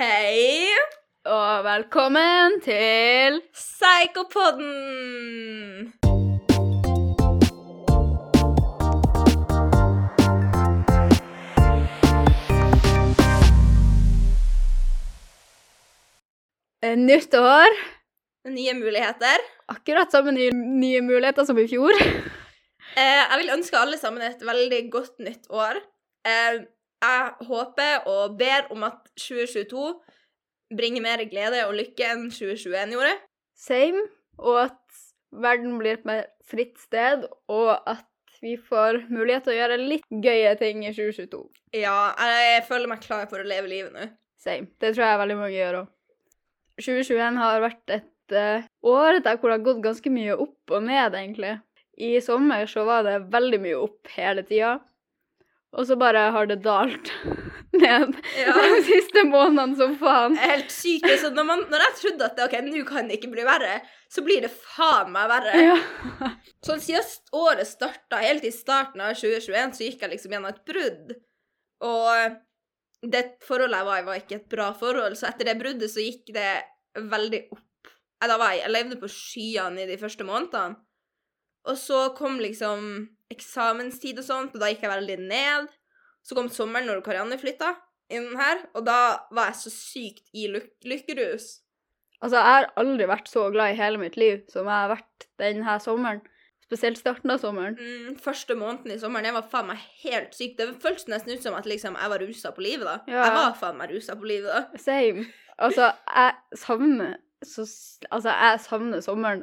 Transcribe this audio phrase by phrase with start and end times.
[0.00, 0.64] Hei,
[1.28, 4.70] Og velkommen til Psykopodden!
[16.80, 17.68] eh, nytt år.
[18.48, 19.44] Nye muligheter.
[19.68, 21.92] Akkurat samme nye, nye muligheter som i fjor.
[22.96, 25.76] Eh, jeg vil ønske alle sammen et veldig godt nytt år.
[26.24, 26.64] Eh,
[27.00, 29.84] jeg håper og ber om at 2022
[30.76, 33.14] bringer mer glede og lykke enn 2021 gjorde.
[33.58, 34.04] Same.
[34.40, 35.00] Og at
[35.30, 38.06] verden blir et mer fritt sted, og at
[38.40, 41.42] vi får mulighet til å gjøre litt gøye ting i 2022.
[41.76, 44.08] Ja, jeg føler meg klar for å leve livet nå.
[44.40, 44.70] Same.
[44.80, 45.90] Det tror jeg veldig mange gjør òg.
[46.80, 50.86] 2021 har vært et uh, år der hvor det har gått ganske mye opp og
[50.86, 51.58] ned, egentlig.
[52.00, 54.78] I sommer så var det veldig mye opp hele tida,
[55.76, 57.12] og så bare har det dalt
[57.82, 58.54] ned Ja.
[58.74, 60.34] de siste månedene som faen.
[60.40, 61.06] Helt sykt.
[61.22, 63.78] Så når, man, når jeg trodde at ok, nå kan det ikke bli verre,
[64.10, 65.54] så blir det faen meg verre.
[65.62, 65.78] Ja.
[66.66, 67.06] Sånn siden
[67.38, 71.14] året starta, helt i starten av 2021, så gikk jeg liksom gjennom et brudd.
[71.86, 72.38] Og
[73.14, 76.02] det forholdet jeg var i, var ikke et bra forhold, så etter det bruddet så
[76.04, 76.52] gikk det
[76.98, 77.66] veldig opp.
[78.20, 80.76] Da var jeg, jeg levde på skyene i de første månedene.
[81.68, 85.70] Og så kom liksom eksamenstid og sånt, og da gikk jeg veldig ned.
[86.26, 87.74] Så kom sommeren når Karianne flytta
[88.10, 89.00] inn her, og da
[89.34, 91.60] var jeg så sykt i lyk lykkerus.
[92.20, 95.26] Altså, jeg har aldri vært så glad i hele mitt liv som jeg har vært
[95.40, 96.20] denne sommeren.
[96.70, 97.78] Spesielt starten av sommeren.
[97.80, 100.52] Mm, første måneden i sommeren, jeg var faen meg helt syk.
[100.58, 102.98] Det føltes nesten ut som at liksom, jeg var rusa på livet da.
[103.10, 103.24] Ja.
[103.24, 104.82] Jeg var faen meg rusa på livet da.
[104.82, 105.24] Same.
[105.60, 107.64] Altså, jeg savner så,
[108.10, 109.42] Altså, jeg savner sommeren,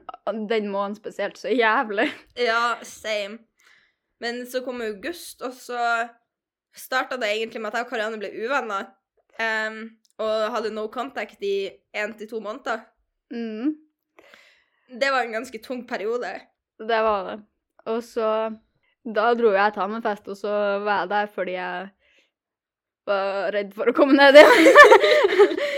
[0.49, 2.09] den måneden spesielt, så jævlig.
[2.49, 3.39] Ja, same.
[4.19, 6.07] Men så kom august, og så
[6.75, 8.87] starta det egentlig med at jeg og Karianne ble uvenner.
[9.37, 9.83] Um,
[10.17, 12.79] og hadde no contact i én til to måneder.
[13.31, 13.75] Mm,
[14.89, 16.31] Det var en ganske tung periode.
[16.79, 17.43] det var det.
[17.85, 18.55] Og så
[19.15, 20.49] Da dro jeg til Hammerfest, og så
[20.83, 21.89] var jeg der fordi jeg
[23.07, 24.67] var redd for å komme ned igjen.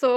[0.00, 0.12] Så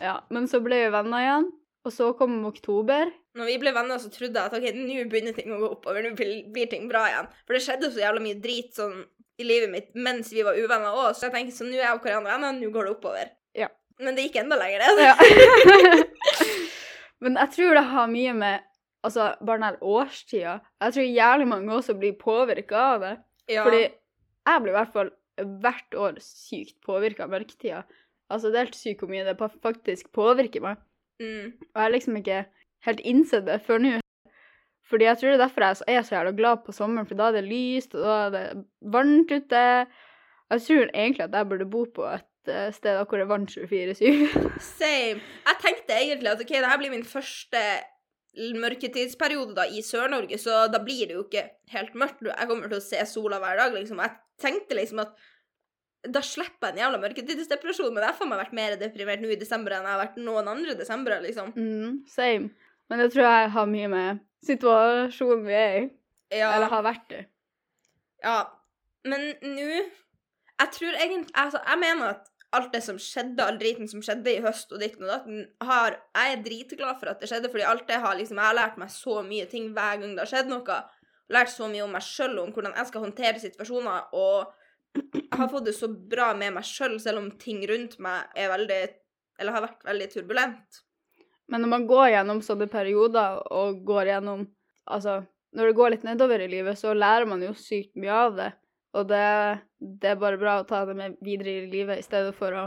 [0.00, 0.16] Ja.
[0.30, 1.46] Men så ble vi venner igjen,
[1.84, 3.12] og så kom oktober.
[3.34, 6.04] Når vi ble venner, så trodde jeg at ok, nå begynner ting å gå oppover.
[6.06, 7.30] Nå blir blir ting bra igjen.
[7.46, 9.00] For det skjedde så jævla mye drit sånn
[9.38, 11.96] i livet mitt mens vi var uvenner òg, så jeg tenkte så nå er jeg
[11.96, 13.32] og Karianne venner, nå går det oppover.
[13.58, 13.68] Ja.
[14.02, 15.08] Men det gikk enda lenger, det.
[15.08, 15.14] Ja.
[17.24, 18.64] Men jeg tror det har mye med
[19.06, 23.12] altså, bare den årstida Jeg tror jævlig mange også blir påvirka av det.
[23.54, 23.64] Ja.
[23.66, 23.84] Fordi
[24.44, 25.12] jeg blir i hvert fall
[25.64, 27.82] hvert år sykt påvirka av mørketida.
[28.32, 30.80] Altså, det er helt sykt hvor mye det faktisk påvirker meg.
[31.22, 31.52] mm.
[31.74, 32.44] Og jeg har liksom ikke
[32.86, 33.92] helt innsett det før nå.
[34.84, 37.30] Fordi jeg tror det er derfor jeg er så jævla glad på sommeren, for da
[37.30, 38.44] er det lyst, og da er det
[38.94, 39.64] varmt ute.
[40.52, 43.56] Jeg tror egentlig at jeg burde bo på et eh, sted hvor det er varmt
[43.56, 44.60] 24-7.
[44.60, 45.24] Same.
[45.48, 47.62] Jeg tenkte egentlig at ok, det her blir min første
[48.60, 52.22] mørketidsperiode da i Sør-Norge, så da blir det jo ikke helt mørkt.
[52.26, 54.00] Jeg kommer til å se sola hver dag, liksom.
[54.02, 55.14] Jeg tenkte liksom at
[56.04, 59.72] da slipper jeg en jævla mørketidsdepresjon, men jeg har vært mer deprimert nå i desember
[59.72, 61.54] enn jeg har vært noen andre desember, liksom.
[61.56, 62.50] Mm, same.
[62.90, 65.84] Men det tror jeg har mye med situasjonen vi er i,
[66.34, 66.50] Ja.
[66.56, 67.22] eller har vært i.
[68.24, 68.38] Ja,
[69.04, 69.84] men nå
[70.60, 74.32] Jeg tror egentlig Altså, jeg mener at alt det som skjedde, all driten som skjedde
[74.32, 77.66] i høst og ditten og datten, har Jeg er dritglad for at det skjedde, fordi
[77.68, 80.30] alt det har liksom Jeg har lært meg så mye ting hver gang det har
[80.30, 80.78] skjedd noe.
[81.32, 84.52] Lært så mye om meg sjøl, om hvordan jeg skal håndtere situasjoner, og
[84.94, 88.52] jeg har fått det så bra med meg sjøl, selv om ting rundt meg er
[88.54, 88.82] veldig
[89.42, 90.82] Eller har vært veldig turbulent.
[91.50, 94.46] Men når man går gjennom sånne perioder og går gjennom
[94.84, 95.22] Altså,
[95.56, 98.50] når det går litt nedover i livet, så lærer man jo sykt mye av det.
[98.94, 99.26] Og det,
[99.80, 102.64] det er bare bra å ta det med videre i livet i stedet for å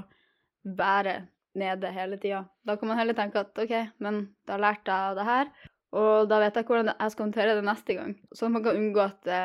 [0.67, 1.21] bære
[1.57, 2.43] nede hele tida.
[2.67, 3.73] Da kan man heller tenke at OK,
[4.03, 5.51] men da lærte jeg av det her,
[5.97, 8.15] og da vet jeg hvordan jeg skal håndtere det neste gang.
[8.35, 9.43] Sånn at man kan unngå at det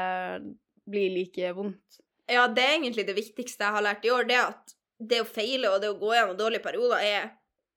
[0.90, 2.00] blir like vondt.
[2.30, 5.28] Ja, det er egentlig det viktigste jeg har lært i år, det at det å
[5.28, 7.30] feile og det å gå gjennom dårlige perioder er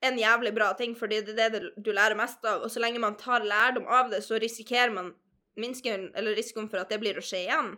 [0.06, 2.66] en jævlig bra ting, fordi det er det du lærer mest av.
[2.66, 5.14] Og så lenge man tar lærdom av det, så risikerer man
[5.60, 7.74] minsker, eller risikoen for at det blir å skje igjen.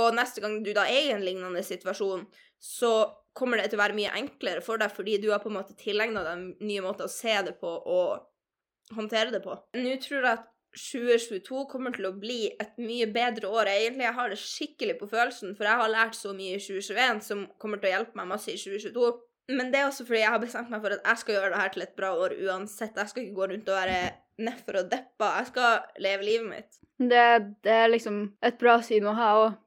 [0.00, 2.24] Og neste gang du da er i en lignende situasjon,
[2.62, 2.92] så
[3.36, 5.76] kommer det til å være mye enklere for deg, fordi du har på en måte
[5.78, 9.56] tilegna deg nye måter å se det på og håndtere det på.
[9.78, 13.68] Nå tror jeg at 2022 kommer til å bli et mye bedre år.
[13.72, 17.20] Egentlig jeg har det skikkelig på følelsen, for jeg har lært så mye i 2021
[17.26, 19.12] som kommer til å hjelpe meg masse i 2022.
[19.52, 21.60] Men det er også fordi jeg har bestemt meg for at jeg skal gjøre det
[21.60, 22.96] her til et bra år uansett.
[22.96, 23.98] Jeg skal ikke gå rundt og være
[24.42, 25.32] nedfor og deppa.
[25.40, 26.80] Jeg skal leve livet mitt.
[27.02, 27.26] Det,
[27.66, 29.58] det er liksom et bra syn å ha òg.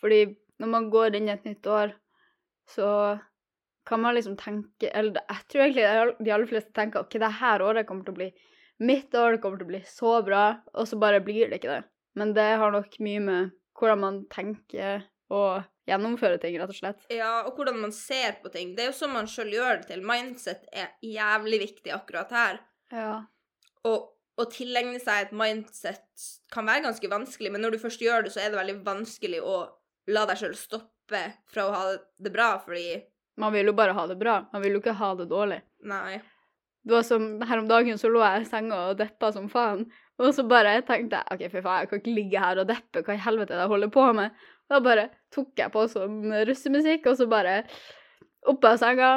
[0.00, 0.20] Fordi
[0.62, 1.94] når man går inn i et nytt år,
[2.70, 2.90] så
[3.86, 7.62] kan man liksom tenke Eller jeg tror egentlig de aller fleste tenker ok, det her
[7.62, 8.30] året kommer til å bli
[8.82, 11.70] mitt år, det kommer til å bli så bra, og så bare blir det ikke
[11.70, 11.84] det.
[12.18, 17.06] Men det har nok mye med hvordan man tenker og gjennomfører ting, rett og slett.
[17.12, 18.74] Ja, og hvordan man ser på ting.
[18.76, 20.04] Det er jo sånn man sjøl gjør det til.
[20.06, 22.60] Mindset er jævlig viktig akkurat her.
[22.92, 23.14] Ja.
[23.88, 28.26] Og å tilegne seg et mindset kan være ganske vanskelig, men når du først gjør
[28.26, 29.56] det, så er det veldig vanskelig å
[30.12, 31.22] la deg sjøl stoppe
[31.52, 33.02] fra å ha det bra, fordi
[33.36, 35.60] Man vil jo bare ha det bra, man vil jo ikke ha det dårlig.
[35.84, 36.22] Nei.
[36.86, 39.84] Det var som Her om dagen så lå jeg i senga og deppa som faen.
[40.16, 43.02] Og så bare tenkte jeg OK, fy faen, jeg kan ikke ligge her og deppe.
[43.04, 44.44] Hva i helvete er det jeg holder på med?
[44.70, 47.58] Da bare tok jeg på sånn russemusikk, og så bare
[48.48, 49.10] opp av senga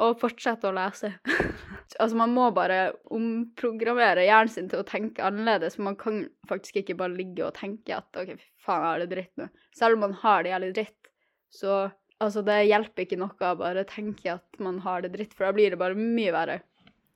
[0.00, 1.12] og fortsette å lese.
[1.98, 2.80] altså, man må bare
[3.14, 5.78] omprogrammere hjernen sin til å tenke annerledes.
[5.82, 9.10] Man kan faktisk ikke bare ligge og tenke at OK, fy faen, jeg har det
[9.12, 9.50] dritt nå.
[9.76, 11.12] Selv om man har det jævlig dritt,
[11.54, 11.74] så
[12.22, 15.54] altså, det hjelper ikke noe å bare tenke at man har det dritt, for da
[15.56, 16.62] blir det bare mye verre.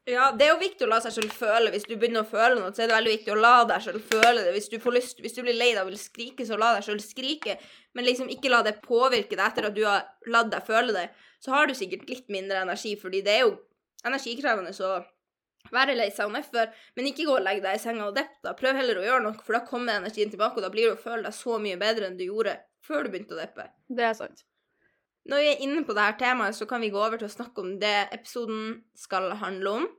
[0.08, 1.70] Ja, det er jo viktig å la seg selv føle.
[1.74, 4.06] Hvis du begynner å føle noe, så er det veldig viktig å la deg selv
[4.10, 4.54] føle det.
[4.56, 6.86] Hvis du får lyst, hvis du blir lei deg og vil skrike, så la deg
[6.86, 7.58] selv skrike.
[7.94, 11.06] Men liksom ikke la det påvirke deg etter at du har latt deg føle det.
[11.40, 13.52] Så har du sikkert litt mindre energi, fordi det er jo
[14.06, 14.92] energikrevende å
[15.74, 16.70] være lei seg og nedfor.
[16.96, 18.54] Men ikke gå og legge deg i senga og depp, da.
[18.58, 21.02] Prøv heller å gjøre noe, for da kommer energien tilbake, og da blir du å
[21.02, 22.56] føle deg så mye bedre enn du gjorde
[22.86, 23.68] før du begynte å deppe.
[23.88, 24.44] Det er sant.
[25.28, 27.62] Når vi er inne på dette temaet, så kan vi gå over til å snakke
[27.62, 29.90] om det episoden skal handle om.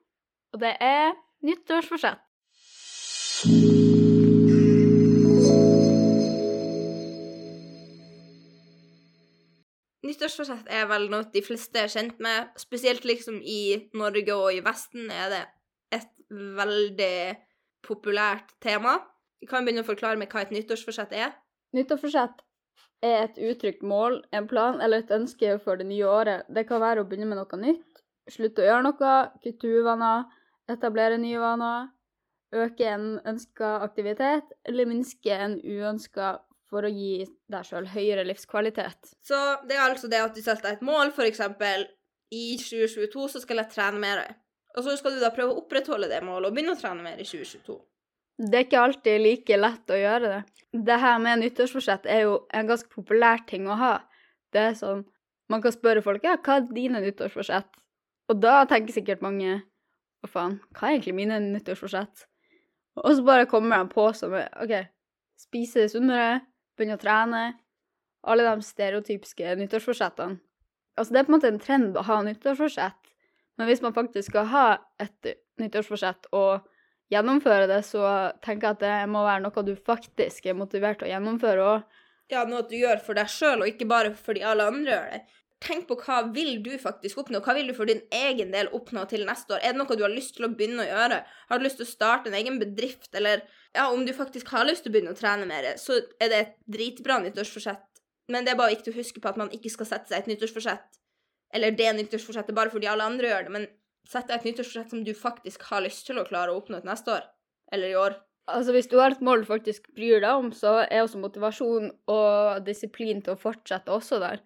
[0.52, 1.14] Og det er
[1.46, 2.26] nyttårsforsett.
[10.22, 12.52] Nyttårsforsett er vel noe de fleste er kjent med.
[12.62, 15.40] Spesielt liksom i Norge og i Vesten er det
[15.98, 17.40] et veldig
[17.82, 19.00] populært tema.
[19.42, 21.34] Vi kan begynne å forklare meg hva et nyttårsforsett er.
[21.74, 22.44] Nyttårsforsett
[23.02, 26.46] er et uttrykt mål, en plan eller et ønske for det nye året.
[26.54, 30.30] Det kan være å begynne med noe nytt, slutte å gjøre noe, kutte uvaner,
[30.70, 31.90] etablere nye vaner,
[32.54, 36.36] øke en ønska aktivitet eller minske en uønska
[36.72, 39.14] for å gi deg sjøl høyere livskvalitet.
[39.28, 39.38] Så
[39.68, 41.42] det er altså det at du setter deg et mål, f.eks.
[42.32, 44.24] i 2022 så skal jeg trene mer.
[44.78, 47.20] Og så skal du da prøve å opprettholde det målet og begynne å trene mer
[47.20, 47.76] i 2022.
[48.42, 50.40] Det er ikke alltid like lett å gjøre det.
[50.88, 53.96] Det her med nyttårsforsett er jo en ganske populær ting å ha.
[54.54, 55.04] Det er sånn
[55.52, 57.74] Man kan spørre folk ja, hva er dine nyttårsforsett?
[58.32, 59.58] Og da tenker sikkert mange
[60.22, 62.24] hva faen, hva er egentlig mine nyttårsforsett?
[63.02, 64.72] Og så bare kommer de på som OK,
[65.42, 66.40] spise sunnere,
[66.82, 67.44] begynne å trene.
[68.28, 70.42] Alle de stereotypiske nyttårsforsettene.
[71.00, 73.14] Altså, det er på en måte en trend å ha nyttårsforsett,
[73.58, 74.66] men hvis man faktisk skal ha
[75.02, 75.32] et
[75.62, 76.68] nyttårsforsett og
[77.12, 78.04] gjennomføre det, så
[78.44, 82.00] tenker jeg at det må være noe du faktisk er motivert til å gjennomføre òg.
[82.32, 85.22] Ja, noe du gjør for deg sjøl, og ikke bare fordi alle andre gjør det.
[85.62, 87.40] Tenk på hva vil du faktisk oppnå?
[87.46, 89.62] Hva vil du for din egen del oppnå til neste år?
[89.62, 91.20] Er det noe du har lyst til å begynne å gjøre?
[91.52, 93.44] Har du lyst til å starte en egen bedrift, eller
[93.76, 96.40] ja, om du faktisk har lyst til å begynne å trene mer, så er det
[96.40, 98.02] et dritbra nyttårsforsett.
[98.34, 100.32] Men det er bare viktig å huske på at man ikke skal sette seg et
[100.32, 101.00] nyttårsforsett,
[101.54, 103.68] eller det nyttårsforsettet bare fordi alle andre gjør det, men
[104.10, 106.90] sette deg et nyttårsforsett som du faktisk har lyst til å klare å oppnå til
[106.90, 107.28] neste år,
[107.76, 108.18] eller i år.
[108.52, 111.92] Altså, hvis du har et mål du faktisk bryr deg om, så er også motivasjon
[112.10, 114.42] og disiplin til å fortsette også der.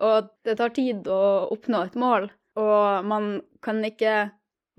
[0.00, 3.34] Og det tar tid å oppnå et mål, og man
[3.64, 4.30] kan ikke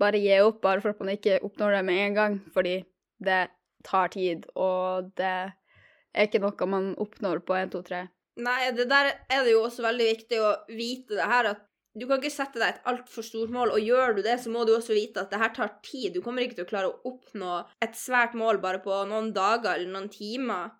[0.02, 2.80] bare gi opp bare for at man ikke oppnår det med en gang, fordi
[3.24, 3.44] det
[3.86, 5.36] tar tid, og det
[6.14, 8.02] er ikke noe man oppnår på 1, 2, 3.
[8.44, 11.62] Nei, det der er det jo også veldig viktig å vite det her, at
[11.94, 14.64] du kan ikke sette deg et altfor stort mål, og gjør du det, så må
[14.66, 16.16] du også vite at det her tar tid.
[16.16, 19.76] Du kommer ikke til å klare å oppnå et svært mål bare på noen dager
[19.76, 20.72] eller noen timer.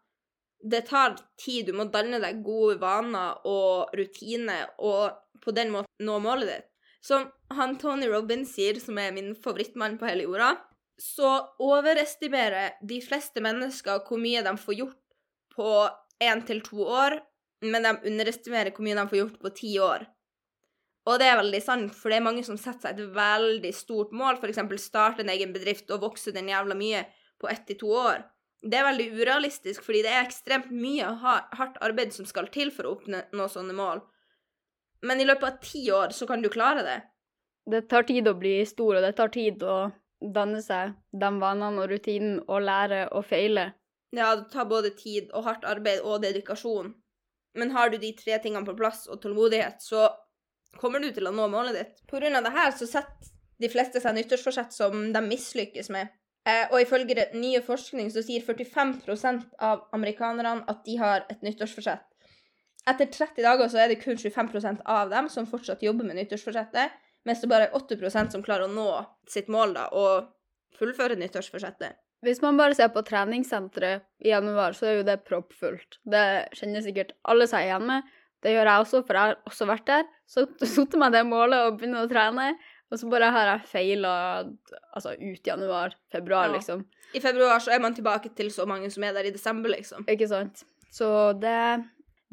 [0.64, 1.68] Det tar tid.
[1.68, 5.12] Du må danne deg gode vaner og rutiner, og
[5.44, 6.71] på den måten nå målet ditt.
[7.04, 10.54] Som han Tony Robins sier, som er min favorittmann på hele jorda,
[10.97, 15.00] så overestimerer de fleste mennesker hvor mye de får gjort
[15.54, 15.71] på
[16.25, 17.18] én til to år,
[17.64, 20.06] men de underestimerer hvor mye de får gjort på ti år.
[21.04, 24.14] Og det er veldig sant, for det er mange som setter seg et veldig stort
[24.16, 24.62] mål, f.eks.
[24.80, 27.04] starte en egen bedrift og vokse den jævla mye
[27.40, 28.25] på ett til to år.
[28.64, 32.88] Det er veldig urealistisk, fordi det er ekstremt mye hardt arbeid som skal til for
[32.88, 34.00] å oppnå sånne mål.
[35.04, 37.00] Men i løpet av ti år så kan du klare det.
[37.68, 39.76] Det tar tid å bli stor, og det tar tid å
[40.35, 43.71] danne seg de vanene og rutinen og lære og feile.
[44.16, 46.94] Ja, det tar både tid og hardt arbeid og dedikasjon.
[47.59, 50.09] Men har du de tre tingene på plass og tålmodighet, så
[50.80, 52.02] kommer du til å nå målet ditt.
[52.09, 56.11] På grunn av det her så setter de fleste seg nyttårsforsett som de mislykkes med.
[56.45, 62.05] Eh, og ifølge nye forskning så sier 45% av amerikanerne at de har et nyttårsforsett.
[62.85, 66.93] Etter 30 dager så er det kun 25% av dem som fortsatt jobber med nyttårsforsettet,
[67.25, 68.89] mens det bare er 8% som klarer å nå
[69.31, 70.29] sitt mål da, og
[70.77, 71.97] fullføre nyttårsforsettet.
[72.25, 75.99] Hvis man bare ser på treningssenteret i januar, så er jo det proppfullt.
[76.09, 78.13] Det kjenner sikkert alle seg igjen med.
[78.45, 80.07] Det gjør jeg også, for jeg har også vært der.
[80.29, 80.45] Så
[80.77, 82.53] satte meg det målet og begynner å trene,
[82.93, 84.12] og så bare har jeg feila
[84.95, 86.57] altså ut januar, februar, Ja.
[86.59, 86.85] liksom.
[87.14, 90.05] I februar så er man tilbake til så mange som er der i desember, liksom.
[90.09, 90.64] Ikke sant?
[90.93, 91.85] Så det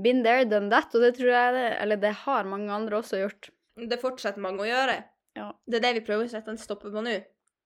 [0.01, 3.19] Been there, done that, og det tror jeg det Eller det har mange andre også
[3.21, 3.49] gjort.
[3.77, 5.03] Det fortsetter mange å gjøre.
[5.35, 5.51] Ja.
[5.69, 7.23] Det er det vi prøver å sette en stopper på nå.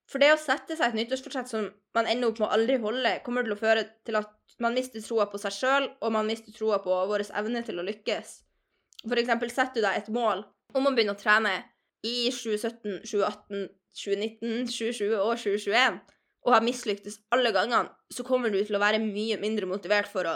[0.07, 3.13] For det å sette seg et nyttårsfortsett som man ender opp med å aldri holde,
[3.23, 6.51] kommer til å føre til at man mister troa på seg sjøl, og man mister
[6.53, 8.35] troa på vår evne til å lykkes.
[9.07, 11.55] For eksempel setter du deg et mål om å begynne å trene
[12.05, 15.99] i 2017, 2018, 2019, 2020 og 2021,
[16.45, 20.29] og har mislyktes alle gangene, så kommer du til å være mye mindre motivert for
[20.29, 20.35] å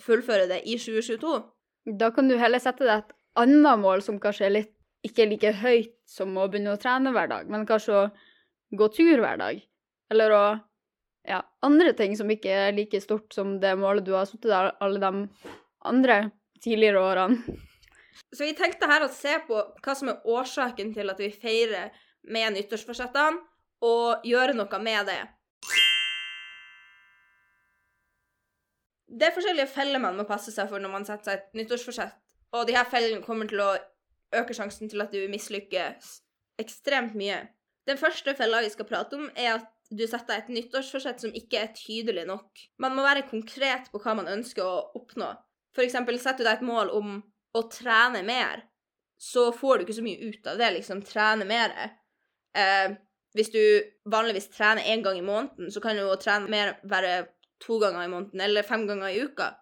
[0.00, 1.34] fullføre det i 2022.
[2.00, 5.52] Da kan du heller sette deg et annet mål som kanskje er litt ikke like
[5.62, 8.08] høyt som å begynne å trene hver dag, men kanskje å
[8.76, 9.62] gå tur hver dag.
[10.12, 10.42] Eller å
[11.28, 14.70] Ja, andre ting som ikke er like stort som det målet du har satt deg
[14.80, 15.26] alle de
[15.84, 16.16] andre
[16.64, 17.58] tidligere årene.
[18.30, 21.90] Så vi tenkte her å se på hva som er årsaken til at vi feirer
[22.30, 23.42] med nyttårsforsettene,
[23.80, 25.20] og gjøre noe med det.
[29.10, 32.12] Det er forskjellige feller man må passe seg for når man setter seg et nyttårsforsett,
[32.54, 33.72] og de her fellene kommer til å
[34.36, 36.12] øke sjansen til at du mislykkes
[36.60, 37.40] ekstremt mye.
[37.88, 41.34] Den første fella vi skal prate om, er at du setter deg et nyttårsforsett som
[41.34, 42.62] ikke er tydelig nok.
[42.78, 45.32] Man må være konkret på hva man ønsker å oppnå.
[45.74, 47.16] For eksempel setter du deg et mål om
[47.56, 48.64] å trene mer,
[49.20, 51.02] så får du ikke så mye ut av det, liksom.
[51.04, 51.74] Trene mer.
[52.56, 52.94] Eh,
[53.36, 53.60] hvis du
[54.10, 57.26] vanligvis trener én gang i måneden, så kan jo å trene mer være
[57.60, 59.52] to ganger i måneden, eller fem ganger i uka.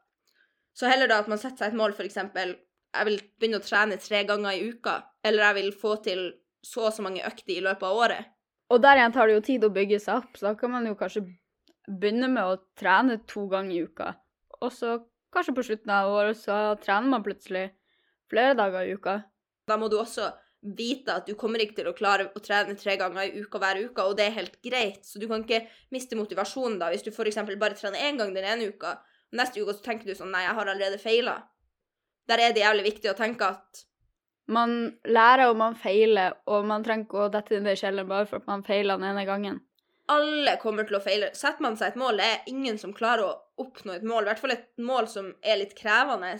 [0.79, 2.55] Så heller da at man setter seg et mål, eksempel
[2.89, 6.23] jeg vil begynne å trene tre ganger i uka, eller jeg vil få til
[6.65, 8.31] så og så mange økter i løpet av året.
[8.73, 10.87] Og der igjen tar det jo tid å bygge seg opp, så da kan man
[10.89, 11.25] jo kanskje
[11.89, 14.13] begynne med å trene to ganger i uka.
[14.61, 14.99] Og så
[15.35, 17.69] kanskje på slutten av året så trener man plutselig
[18.31, 19.19] flere dager i uka.
[19.69, 20.31] Da må du også
[20.61, 23.79] vite at du kommer ikke til å klare å trene tre ganger i uka hver
[23.85, 27.13] uke, og det er helt greit, så du kan ikke miste motivasjonen da, hvis du
[27.13, 28.97] eksempel bare trener én gang den ene uka,
[29.31, 31.37] og neste uke så tenker du sånn nei, jeg har allerede feila.
[32.29, 33.85] Der er det jævlig viktig å tenke at
[34.49, 38.27] Man lærer og man feiler, og man trenger ikke å dette ned i kjelleren bare
[38.27, 39.61] for at man feiler den ene gangen.
[40.09, 41.29] alle kommer til å feile.
[41.37, 44.31] Setter man seg et mål, det er ingen som klarer å oppnå et mål, i
[44.31, 46.39] hvert fall et mål som er litt krevende.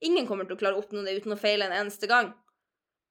[0.00, 2.32] Ingen kommer til å klare å oppnå det uten å feile en eneste gang.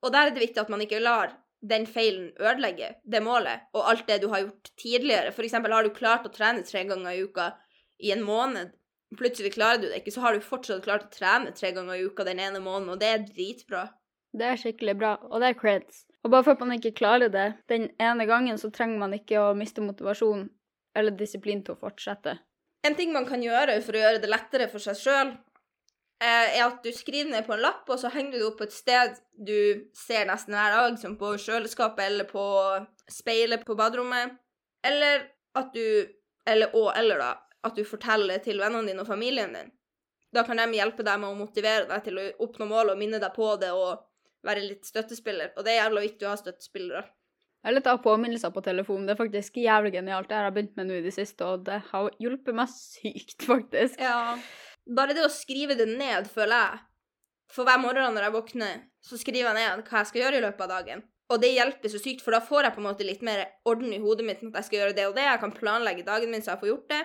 [0.01, 1.35] Og der er det viktig at man ikke lar
[1.69, 5.33] den feilen ødelegge det målet, og alt det du har gjort tidligere.
[5.35, 7.51] For eksempel har du klart å trene tre ganger i uka
[7.99, 8.71] i en måned,
[9.19, 12.05] plutselig klarer du det ikke, så har du fortsatt klart å trene tre ganger i
[12.07, 13.89] uka den ene måneden, og det er dritbra.
[14.31, 16.05] Det er skikkelig bra, og det er creds.
[16.23, 19.41] Og bare for at man ikke klarer det den ene gangen, så trenger man ikke
[19.41, 20.47] å miste motivasjon
[20.97, 22.37] eller disiplin til å fortsette.
[22.87, 25.33] En ting man kan gjøre for å gjøre det lettere for seg sjøl,
[26.19, 28.67] er at du skriver ned på en lapp, og så henger du det opp på
[28.67, 32.45] et sted du ser nesten hver dag, som på kjøleskapet eller på
[33.11, 34.35] speilet på baderommet.
[34.85, 36.15] Eller at du
[36.49, 37.33] Eller og eller, da.
[37.67, 39.67] At du forteller til vennene dine og familien din.
[40.33, 43.19] Da kan de hjelpe deg med å motivere deg til å oppnå målet og minne
[43.21, 43.99] deg på det og
[44.47, 45.51] være litt støttespiller.
[45.57, 47.03] Og det er jævla viktig å ha støttespillere.
[47.67, 49.05] Eller ta påminnelser på telefonen.
[49.05, 50.29] Det er faktisk jævlig genialt.
[50.29, 53.43] Det har jeg begynt med nå i det siste, og det har hjulpet meg sykt,
[53.51, 53.99] faktisk.
[53.99, 54.37] Ja.
[54.89, 56.83] Bare det å skrive det ned, føler jeg.
[57.49, 60.43] For hver morgen når jeg våkner, så skriver jeg ned hva jeg skal gjøre i
[60.45, 61.01] løpet av dagen.
[61.29, 63.91] Og det hjelper så sykt, for da får jeg på en måte litt mer orden
[63.93, 65.25] i hodet mitt med at jeg skal gjøre det og det.
[65.27, 67.01] Jeg kan planlegge dagen min så jeg får gjort det.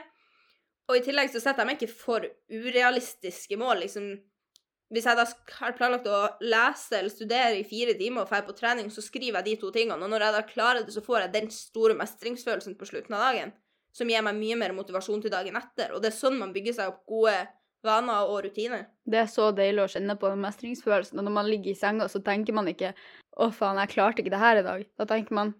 [0.88, 3.84] Og i tillegg så setter jeg meg ikke for urealistiske mål.
[3.84, 4.08] liksom.
[4.92, 5.24] Hvis jeg da
[5.58, 9.40] har planlagt å lese eller studere i fire timer og dra på trening, så skriver
[9.40, 10.00] jeg de to tingene.
[10.00, 13.26] Og når jeg da klarer det, så får jeg den store mestringsfølelsen på slutten av
[13.28, 13.52] dagen,
[13.96, 15.92] som gir meg mye mer motivasjon til dagen etter.
[15.96, 17.36] Og det er sånn man bygger seg opp gode
[17.84, 18.86] vaner og rutiner.
[19.04, 21.18] Det er så deilig å kjenne på den mestringsfølelsen.
[21.20, 22.94] Og når man ligger i senga, så tenker man ikke
[23.34, 24.86] 'Å, faen, jeg klarte ikke det her i dag'.
[24.98, 25.54] Da tenker man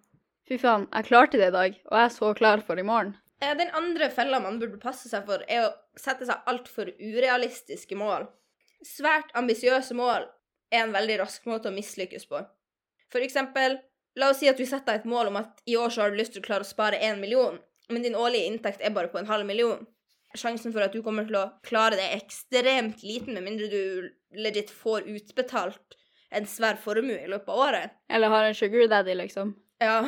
[0.47, 3.15] 'Fy faen, jeg klarte det i dag, og jeg er så klar for i morgen'.
[3.41, 7.97] Eh, Den andre fella man burde passe seg for, er å sette seg altfor urealistiske
[7.97, 8.29] mål.
[8.85, 10.29] Svært ambisiøse mål
[10.71, 12.47] er en veldig rask måte å mislykkes på.
[13.11, 13.81] For eksempel,
[14.17, 16.11] la oss si at du setter deg et mål om at i år så har
[16.11, 17.59] du lyst til å klare å spare én million,
[17.91, 19.87] men din årlige inntekt er bare på en halv million.
[20.35, 24.09] Sjansen for at du kommer til å klare det, er ekstremt liten, med mindre du
[24.45, 25.99] legit får utbetalt
[26.35, 27.95] en svær formue i løpet av året.
[28.11, 29.55] Eller har en sugar daddy, liksom.
[29.83, 30.01] Ja,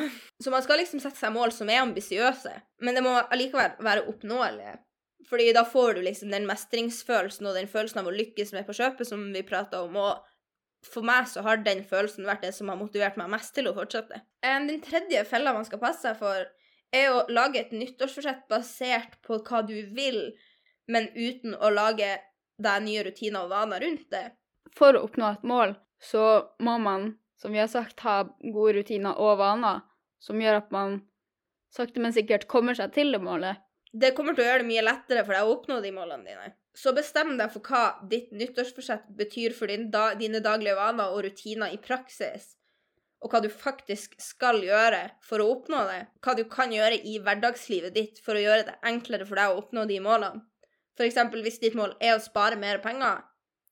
[0.43, 2.53] så man skal liksom sette seg mål som er ambisiøse,
[2.83, 4.79] men det må allikevel være oppnåelige.
[5.27, 8.77] Fordi da får du liksom den mestringsfølelsen og den følelsen av å lykkes med på
[8.79, 9.97] kjøpet som vi prata om.
[9.99, 13.67] Og for meg så har den følelsen vært det som har motivert meg mest til
[13.67, 14.21] å fortsette.
[14.47, 16.47] Eh, Den tredje fella man skal passe seg for,
[16.97, 20.21] er å lage et nyttårsforsett basert på hva du vil,
[20.91, 22.17] men uten å lage
[22.63, 24.31] deg nye rutiner og vaner rundt det.
[24.77, 26.25] For å oppnå et mål, så
[26.63, 29.85] må man, som vi har sagt, ha gode rutiner og vaner
[30.23, 31.01] som gjør at man
[31.73, 33.63] sakte, men sikkert kommer seg til det målet.
[33.93, 36.53] Det kommer til å gjøre det mye lettere for deg å oppnå de målene dine.
[36.77, 41.25] Så bestem deg for hva ditt nyttårsforsett betyr for din da, dine daglige vaner og
[41.25, 42.56] rutiner i praksis,
[43.27, 46.03] og hva du faktisk skal gjøre for å oppnå det.
[46.23, 49.65] Hva du kan gjøre i hverdagslivet ditt for å gjøre det enklere for deg å
[49.65, 50.45] oppnå de målene.
[51.03, 53.25] Eksempel hvis ditt mål er å spare mer penger,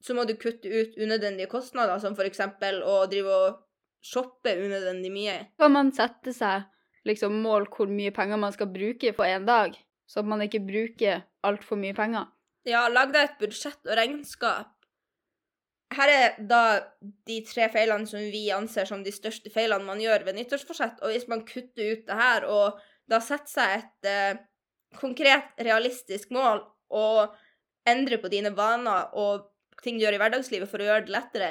[0.05, 3.63] så må du kutte ut unødvendige kostnader, som eksempel å drive og
[4.05, 5.37] shoppe unødvendig mye.
[5.57, 6.67] Kan man sette seg
[7.09, 10.61] liksom mål hvor mye penger man skal bruke på en dag, så at man ikke
[10.67, 12.29] bruker altfor mye penger?
[12.69, 14.74] Ja, lag deg et budsjett og regnskap.
[15.95, 16.63] Her er da
[17.29, 21.01] de tre feilene som vi anser som de største feilene man gjør ved nyttårsforsett.
[21.05, 24.39] Og hvis man kutter ut det her og da setter seg et eh,
[24.99, 26.63] konkret, realistisk mål
[26.95, 27.35] og
[27.89, 29.51] endrer på dine vaner og
[29.85, 31.51] ting du gjør i hverdagslivet for å gjøre det lettere,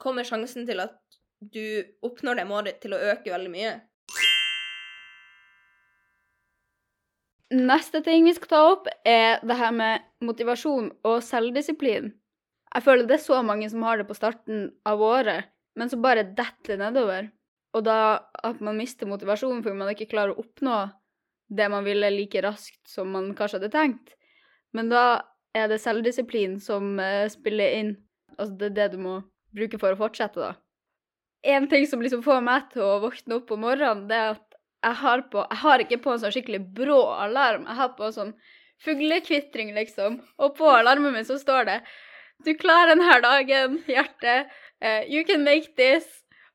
[0.00, 0.96] kommer sjansen til at
[1.42, 3.72] du oppnår det målet til å øke veldig mye.
[7.52, 12.14] Neste ting vi skal ta opp, er det her med motivasjon og selvdisiplin.
[12.72, 15.98] Jeg føler det er så mange som har det på starten av året, men så
[16.00, 17.28] bare detter nedover.
[17.76, 17.98] Og da
[18.44, 20.78] at man mister motivasjonen fordi man ikke klarer å oppnå
[21.52, 24.14] det man ville like raskt som man kanskje hadde tenkt.
[24.72, 25.04] Men da
[25.56, 27.92] er det selvdisiplin som uh, spiller inn.
[28.38, 29.18] Altså det er det du må
[29.52, 30.54] bruke for å fortsette, da.
[31.42, 34.48] En ting som liksom får meg til å våkne opp om morgenen, det er at
[34.82, 37.68] jeg har på Jeg har ikke på en sånn skikkelig brå alarm.
[37.68, 38.32] Jeg har på sånn
[38.82, 40.16] fuglekvitring, liksom.
[40.42, 41.76] Og på alarmen min så står det
[42.44, 44.38] Du klarer denne dagen, hjerte.
[44.82, 46.08] Uh, you can make this.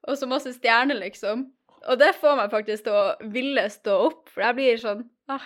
[0.07, 1.47] Og så masse stjerner, liksom.
[1.87, 5.43] Og det får meg faktisk til å ville stå opp, for jeg blir sånn ah,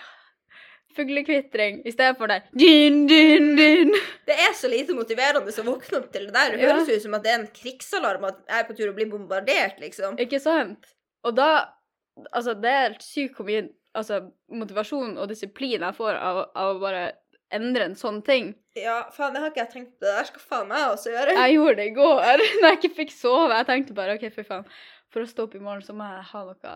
[0.96, 3.94] Fuglekvitring i stedet for det din, din, din.
[4.28, 6.58] Det er så lite motiverende å våkne opp til det der.
[6.58, 8.96] Det høres ut som at det er en krigsalarm, at jeg er på tur å
[8.98, 10.18] bli bombardert, liksom.
[10.22, 10.92] Ikke sant?
[11.28, 11.52] Og da
[12.36, 13.62] Altså, det er helt sykt hvor mye
[13.98, 14.18] altså,
[14.52, 17.06] motivasjon og disiplin jeg får av, av å bare
[17.58, 18.54] endre en sånn ting.
[18.80, 20.06] Ja, faen, det har ikke jeg tenkt på.
[20.06, 21.36] Det der skal faen meg også gjøre.
[21.38, 23.60] Jeg gjorde det i går når jeg ikke fikk sove.
[23.60, 24.68] Jeg tenkte bare OK, fy faen.
[25.12, 26.76] For å stå opp i morgen så må jeg ha noe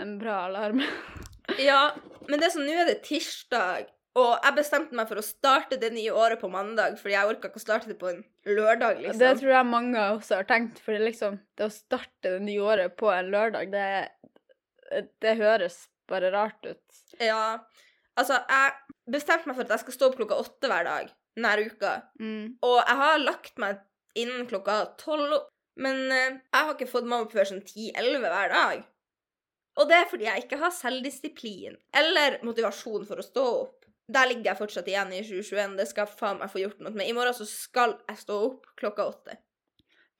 [0.00, 0.84] En bra alarm.
[1.58, 1.90] Ja,
[2.28, 5.78] men det er sånn, nå er det tirsdag, og jeg bestemte meg for å starte
[5.82, 9.00] det nye året på mandag, fordi jeg orka ikke å starte det på en lørdag,
[9.02, 9.18] liksom.
[9.18, 12.94] Det tror jeg mange også har tenkt, for liksom, det å starte det nye året
[12.98, 17.02] på en lørdag, det, det høres bare rart ut.
[17.22, 17.60] Ja,
[18.20, 21.64] altså, jeg bestemte meg for at jeg skal stå opp klokka åtte hver dag denne
[21.70, 22.56] uka, Mm.
[22.66, 23.78] og jeg har lagt meg
[24.18, 25.36] innen klokka tolv,
[25.80, 28.82] men eh, jeg har ikke fått meg opp før sånn ti-elleve hver dag.
[29.80, 33.76] Og det er fordi jeg ikke har selvdisiplin eller motivasjon for å stå opp.
[34.10, 35.76] Der ligger jeg fortsatt igjen i 2021.
[35.78, 37.06] Det skal faen meg få gjort noe med.
[37.06, 39.36] I morgen så skal jeg stå opp klokka åtte.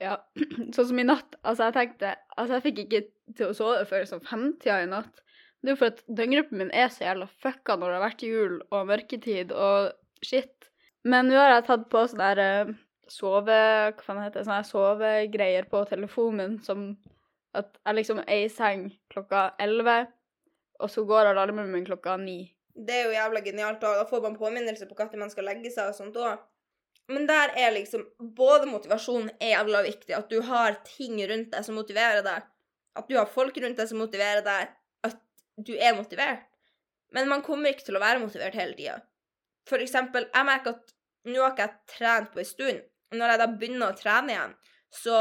[0.01, 0.15] Ja,
[0.77, 1.35] sånn som i natt.
[1.43, 3.03] Altså, jeg tenkte Altså, jeg fikk ikke
[3.37, 5.21] til å sove før sånn femtida i natt.
[5.61, 8.23] Det er jo for at døgngruppen min er så jævla fucka når det har vært
[8.25, 9.91] jul og mørketid og
[10.25, 10.71] shit.
[11.05, 12.73] Men nå har jeg tatt på sånne der eh,
[13.11, 13.59] sove...
[13.97, 14.47] Hva faen heter det?
[14.49, 16.87] Sånne sovegreier på telefonen min som
[17.57, 20.05] at jeg liksom er i seng klokka elleve,
[20.81, 22.39] og så går alarmen min klokka ni.
[22.75, 23.85] Det er jo jævla genialt.
[23.85, 26.39] og Da får man påminnelse på når man skal legge seg og sånt òg.
[27.11, 30.15] Men der er liksom Både motivasjonen er jævla viktig.
[30.15, 32.47] At du har ting rundt deg som motiverer deg.
[32.97, 34.71] At du har folk rundt deg som motiverer deg.
[35.67, 36.47] Du er motivert.
[37.15, 39.01] Men man kommer ikke til å være motivert hele tida.
[39.69, 40.95] For eksempel, jeg merker at
[41.29, 42.83] nå har ikke jeg trent på en stund.
[43.13, 44.53] Når jeg da begynner å trene igjen,
[44.95, 45.17] så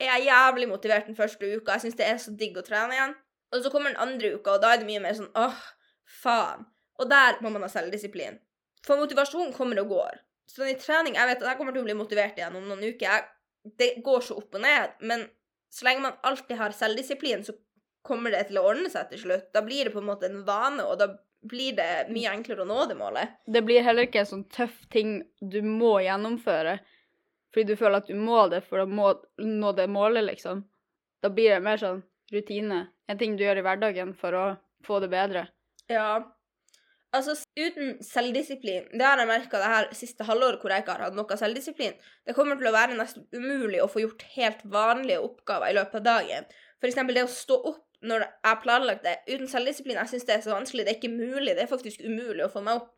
[0.00, 1.76] er jeg jævlig motivert den første uka.
[1.76, 3.14] Jeg syns det er så digg å trene igjen.
[3.52, 5.58] Og så kommer den andre uka, og da er det mye mer sånn åh,
[6.22, 6.66] faen.
[7.00, 8.38] Og der må man ha selvdisiplin.
[8.84, 10.20] For motivasjon kommer og går.
[10.50, 12.82] Så i trening Jeg vet at jeg kommer til å bli motivert igjen om noen
[12.82, 13.06] uker.
[13.06, 14.96] Jeg, det går så opp og ned.
[15.00, 15.24] Men
[15.72, 17.54] så lenge man alltid har selvdisiplin, så
[18.06, 19.50] kommer det til å ordne seg til slutt.
[19.54, 21.12] Da blir det på en måte en vane, og da
[21.48, 23.38] blir det mye enklere å nå det målet.
[23.46, 26.78] Det blir heller ikke en sånn tøff ting du må gjennomføre
[27.52, 30.62] fordi du føler at du må det for å må, nå det målet, liksom.
[31.20, 31.98] Da blir det mer sånn
[32.32, 32.86] rutine.
[33.12, 34.44] En ting du gjør i hverdagen for å
[34.86, 35.44] få det bedre.
[35.92, 36.22] Ja.
[37.12, 41.10] Altså, uten selvdisiplin Det har jeg merka det her siste halvåret hvor jeg ikke har
[41.10, 41.98] hatt noe selvdisiplin.
[42.24, 46.00] Det kommer til å være nesten umulig å få gjort helt vanlige oppgaver i løpet
[46.00, 46.48] av dagen.
[46.82, 49.18] Eksempel det å stå opp når jeg har planlagt det.
[49.30, 50.84] Uten selvdisiplin, jeg syns det er så vanskelig.
[50.86, 51.54] Det er ikke mulig.
[51.54, 52.90] Det er faktisk umulig å få meg opp.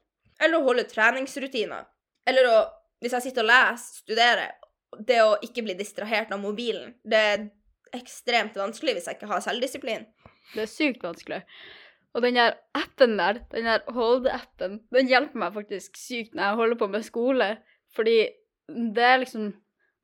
[0.42, 1.84] Eller å holde treningsrutiner.
[2.28, 2.56] Eller å,
[3.04, 4.54] hvis jeg sitter og leser, studerer,
[4.98, 6.94] det å ikke bli distrahert av mobilen.
[7.04, 7.46] Det er
[7.94, 10.06] ekstremt vanskelig hvis jeg ikke har selvdisiplin.
[10.54, 11.42] Det er sykt vanskelig.
[12.14, 16.60] Og den der appen der, den der Hold-appen, den hjelper meg faktisk sykt når jeg
[16.60, 17.48] holder på med skole.
[17.94, 18.18] Fordi
[18.68, 19.52] det er liksom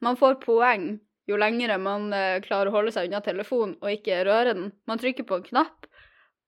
[0.01, 0.95] Man får poeng
[1.29, 4.71] jo lengre man eh, klarer å holde seg unna telefonen og ikke røre den.
[4.91, 5.89] Man trykker på en knapp,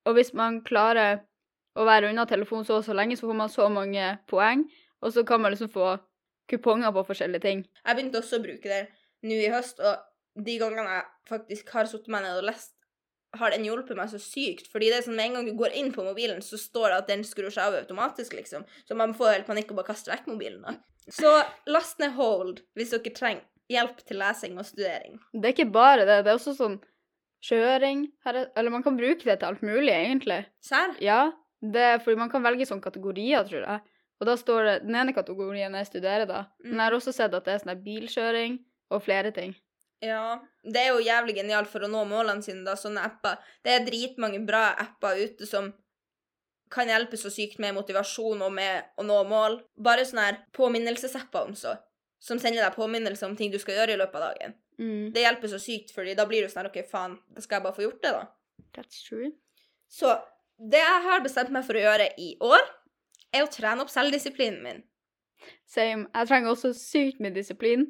[0.08, 1.22] og hvis man klarer
[1.78, 4.66] å være unna telefonen så og så lenge, så får man så mange poeng,
[5.02, 5.94] og så kan man liksom få
[6.50, 7.64] kuponger på forskjellige ting.
[7.86, 8.82] Jeg begynte også å bruke det
[9.24, 12.74] nå i høst, og de gangene jeg faktisk har satt meg ned og lest,
[13.40, 14.66] har den hjulpet meg så sykt.
[14.68, 16.98] Fordi det er sånn med en gang du går inn på mobilen, så står det
[16.98, 18.66] at den skrur seg av automatisk, liksom.
[18.84, 20.60] Så man får helt panikk og bare kaster vekk mobilen.
[20.66, 20.76] da.
[21.08, 21.30] Så
[21.66, 25.18] last ned Hold hvis dere trenger hjelp til lesing og studering.
[25.32, 26.80] Det er ikke bare det, det er også sånn
[27.42, 30.44] kjøring her, er- Eller man kan bruke det til alt mulig, egentlig.
[30.62, 30.94] Serr?
[31.00, 33.80] Ja, det fordi man kan velge sånne kategorier, tror jeg.
[34.20, 36.44] Og da står det Den ene kategorien er studere, da.
[36.62, 38.58] Men jeg har også sett at det er sånn bilkjøring
[38.90, 39.54] og flere ting.
[40.02, 40.38] Ja.
[40.64, 43.38] Det er jo jævlig genialt for å nå målene sine, da, sånne apper.
[43.64, 45.72] Det er dritmange bra apper ute som
[46.70, 49.60] kan hjelpe så sykt med motivasjon og med å nå mål.
[49.76, 51.76] Bare sånne her påminnelsesapper om så,
[52.22, 54.54] som sender deg påminnelser om ting du skal gjøre i løpet av dagen.
[54.78, 55.10] Mm.
[55.14, 57.78] Det hjelper så sykt, fordi da blir du sånn OK, faen, da skal jeg bare
[57.78, 58.68] få gjort det, da.
[58.76, 59.32] That's true.
[59.90, 60.14] Så
[60.62, 62.62] det jeg har bestemt meg for å gjøre i år,
[63.32, 64.80] er å trene opp selvdisiplinen min.
[65.66, 66.06] Same.
[66.12, 67.88] Jeg trenger også sykt mye disiplin.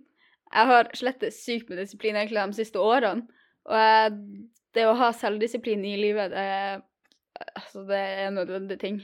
[0.53, 3.27] Jeg har slettet sykt med disiplin egentlig de siste årene.
[3.68, 4.14] Og jeg,
[4.75, 6.47] det å ha selvdisiplin i livet, det
[7.53, 9.01] altså, det er en nødvendig ting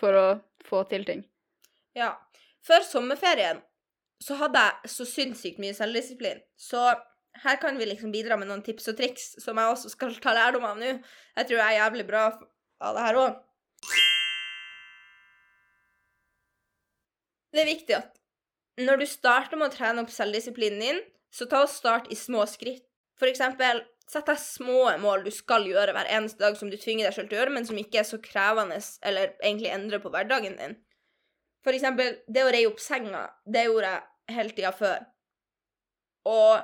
[0.00, 0.26] for å
[0.66, 1.22] få til ting.
[1.96, 2.14] Ja.
[2.64, 3.62] Før sommerferien
[4.20, 6.42] så hadde jeg så sinnssykt mye selvdisiplin.
[6.60, 6.80] Så
[7.44, 10.34] her kan vi liksom bidra med noen tips og triks som jeg også skal ta
[10.36, 10.96] lærdom av nå.
[11.38, 12.24] Jeg tror jeg er jævlig bra
[12.80, 13.38] av det her òg.
[17.50, 18.18] Det er viktig at
[18.80, 21.00] når du starter med å trene opp selvdisiplinen din,
[21.34, 22.84] så ta og start i små skritt.
[23.20, 27.08] For eksempel, sett deg små mål du skal gjøre hver eneste dag som du tvinger
[27.08, 30.12] deg selv til å gjøre, men som ikke er så krevende eller egentlig endrer på
[30.12, 30.78] hverdagen din.
[31.64, 35.02] For eksempel, det å reie opp senga, det gjorde jeg hele tida før.
[36.28, 36.60] Og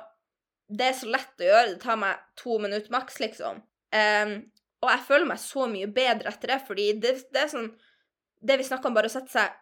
[0.67, 3.61] det er så lett å gjøre, det tar meg to minutter maks, liksom.
[3.95, 4.33] Um,
[4.83, 7.69] og jeg føler meg så mye bedre etter det, fordi det, det er sånn
[8.43, 9.53] Det vi snakker om, bare å sette seg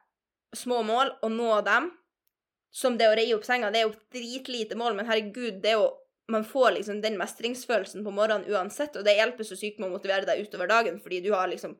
[0.58, 1.92] små mål og nå dem,
[2.76, 5.80] som det å reie opp senga, det er jo dritlite mål, men herregud, det er
[5.80, 5.94] jo
[6.26, 9.94] Man får liksom den mestringsfølelsen på morgenen uansett, og det hjelper så sykt med å
[9.94, 11.76] motivere deg utover dagen, fordi du har liksom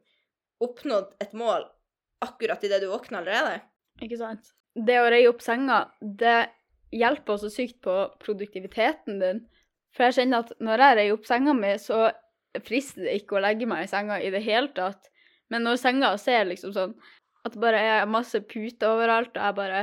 [0.62, 1.66] oppnådd et mål
[2.22, 3.64] akkurat idet du våkner allerede.
[4.06, 4.52] Ikke sant?
[4.76, 6.50] Det å reie opp senga, det
[6.96, 9.44] hjelper også sykt på produktiviteten din.
[9.96, 12.10] For jeg kjenner at når jeg reier opp senga mi, så
[12.66, 15.12] frister det ikke å legge meg i senga i det hele tatt.
[15.52, 16.96] Men når senga ser liksom sånn
[17.46, 19.82] at det bare er masse puter overalt, og jeg bare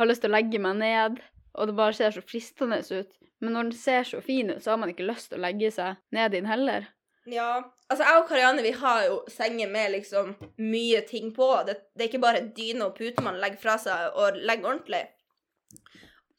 [0.00, 1.20] har lyst til å legge meg ned,
[1.54, 3.18] og det bare ser så fristende ut.
[3.44, 5.70] Men når den ser så fin ut, så har man ikke lyst til å legge
[5.74, 6.88] seg ned i den heller.
[7.30, 7.62] Ja.
[7.88, 11.48] Altså, jeg og Karianne vi har jo senger med liksom mye ting på.
[11.66, 15.04] Det, det er ikke bare dyne og pute man legger fra seg og legger ordentlig.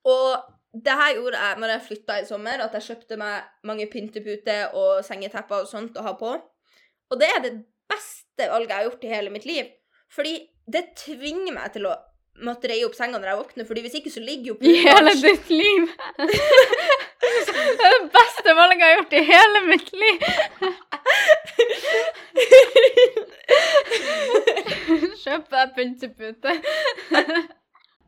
[0.06, 0.36] Og
[0.86, 4.76] det her gjorde jeg når jeg flytta i sommer, at jeg kjøpte meg mange pynteputer
[4.78, 6.36] og sengetepper og sånt å ha på.
[7.10, 7.54] Og det er det
[7.90, 9.72] beste valget jeg har gjort i hele mitt liv.
[10.12, 10.36] Fordi
[10.72, 11.96] det tvinger meg til å
[12.44, 15.14] måtte reie opp senga når jeg våkner, fordi hvis ikke så ligger jo I hele
[15.22, 15.86] ditt liv!
[17.26, 18.35] det er det beste
[18.82, 20.18] jeg har gjort i hele mitt liv!
[25.24, 26.52] Kjøp deg pyntepute.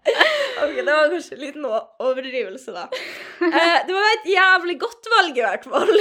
[0.08, 2.86] Ok, det var kanskje en liten overdrivelse, da.
[3.44, 5.98] Eh, det var et jævlig godt valg, i hvert fall.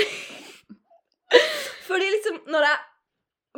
[1.89, 2.79] Fordi liksom, når jeg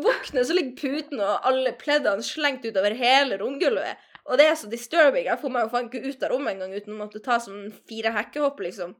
[0.08, 4.00] våkner, så ligger puten og alle pleddene slengt utover hele romgulvet.
[4.28, 5.26] Og det er så disturbing.
[5.28, 7.70] Jeg får meg jo faen ikke ut av rommet engang uten å måtte ta sånn
[7.88, 8.96] fire hekkehopp, liksom.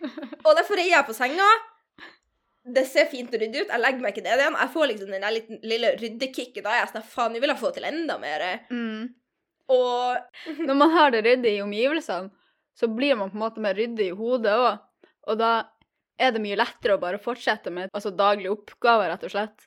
[0.46, 1.48] Og derfor reier jeg på senga.
[2.74, 3.72] Det ser fint og ryddig ut.
[3.72, 4.56] Jeg legger meg ikke ned igjen.
[4.60, 6.62] Jeg får liksom den der lille ryddekicket.
[6.64, 8.46] Da jeg sånn faen, jeg vil jeg få til enda mer.
[8.72, 9.12] Mm.
[9.74, 12.32] Og Når man har det ryddig i omgivelsene,
[12.74, 14.80] så blir man på en måte mer ryddig i hodet òg.
[15.30, 15.52] Og da
[16.20, 19.66] er det mye lettere å bare fortsette med altså, daglige oppgaver, rett og slett.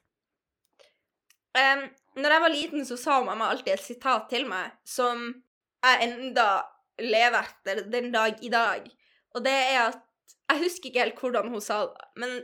[1.58, 1.88] Um,
[2.20, 5.30] når jeg var liten, så sa mamma alltid et sitat til meg som
[5.86, 6.48] jeg enda
[7.02, 8.88] lever etter den dag i dag.
[9.38, 10.04] Og det er at
[10.52, 12.38] Jeg husker ikke helt hvordan hun sa det, men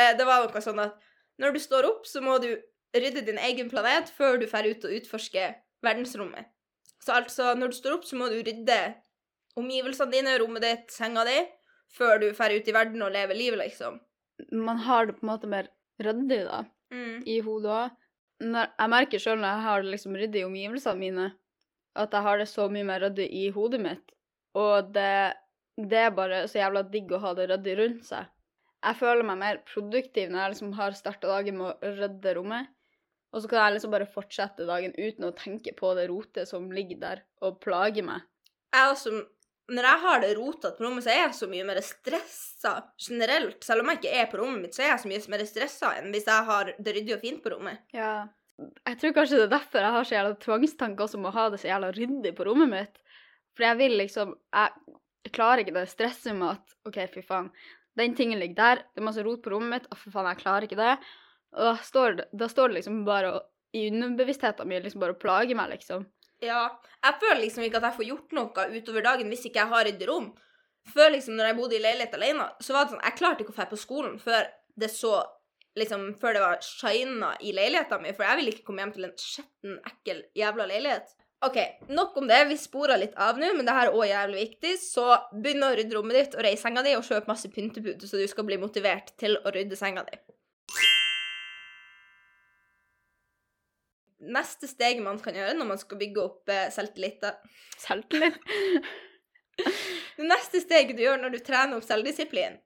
[0.00, 0.96] eh, det var noe sånn at
[1.42, 2.52] når du står opp, så må du
[2.94, 6.46] rydde din egen planet før du drar ut og utforsker verdensrommet.
[7.02, 8.78] Så altså, når du står opp, så må du rydde
[9.60, 11.36] omgivelsene dine, rommet ditt, senga di,
[11.94, 13.98] før du drar ut i verden og lever livet, liksom.
[14.54, 15.68] Man har det på en måte mer
[16.02, 17.22] ryddig da, Mm.
[17.26, 17.90] i hodet òg.
[18.40, 21.26] jeg merker sjøl når jeg har det liksom ryddig i omgivelsene mine,
[21.96, 24.12] at jeg har det så mye mer ryddig i hodet mitt.
[24.54, 25.34] Og det,
[25.76, 28.30] det er bare så jævla digg å ha det ryddig rundt seg.
[28.84, 32.72] Jeg føler meg mer produktiv når jeg liksom har starta dagen med å rydde rommet.
[33.34, 36.68] Og så kan jeg liksom bare fortsette dagen uten å tenke på det rotet som
[36.70, 38.22] ligger der og plager meg.
[38.74, 39.10] Jeg også,
[39.74, 42.74] når jeg har det rotete på rommet, så er jeg så mye mer stressa
[43.08, 43.58] generelt.
[43.66, 45.92] Selv om jeg ikke er på rommet mitt, så er jeg så mye mer stressa
[45.98, 47.82] enn hvis jeg har det ryddig og fint på rommet.
[47.96, 48.14] Ja.
[48.60, 51.48] Jeg tror kanskje det er derfor jeg har så jævla tvangstanker også om å ha
[51.50, 53.00] det så jævla ryddig på rommet mitt.
[53.54, 55.00] For jeg vil liksom Jeg
[55.32, 57.48] klarer ikke det stresset med at OK, fy faen.
[57.96, 60.42] Den tingen ligger der, det er masse rot på rommet mitt, å fy faen, jeg
[60.42, 60.94] klarer ikke det.
[61.54, 63.36] Og da står det, da står det liksom bare
[63.74, 66.06] i underbevisstheten min liksom bare å plage meg, liksom.
[66.42, 66.66] Ja,
[67.02, 69.90] jeg føler liksom ikke at jeg får gjort noe utover dagen hvis ikke jeg har
[69.90, 70.32] et rom.
[70.94, 73.54] Før liksom, når jeg bodde i leilighet alene, så var det sånn, jeg klarte ikke
[73.54, 75.14] å dra på skolen før det så,
[75.78, 79.08] liksom, før det var shina i leiligheten min, for jeg ville ikke komme hjem til
[79.08, 81.14] en skitten, ekkel, jævla leilighet.
[81.44, 81.56] Ok,
[81.88, 84.70] nok om det, vi sporer litt av nå, men det her er også jævlig viktig,
[84.80, 85.04] så
[85.34, 88.24] begynn å rydde rommet ditt og reise senga di, og kjøp masse pyntepud, så du
[88.30, 90.16] skal bli motivert til å rydde senga di.
[94.24, 97.26] Neste steg man kan gjøre når man skal bygge opp eh, selvtillit,
[97.82, 98.38] Selvtillit.
[100.16, 102.56] Det neste steget du gjør når du trener opp selvdisiplin,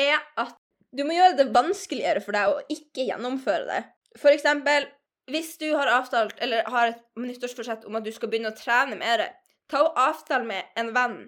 [0.00, 0.56] er at
[0.90, 3.82] du må gjøre det vanskeligere for deg å ikke gjennomføre det.
[4.18, 4.88] For eksempel,
[5.28, 8.96] hvis du har avtalt, eller har et nyttårsforsett om at du skal begynne å trene
[8.98, 9.26] mer,
[9.68, 11.18] ta og avtale med en venn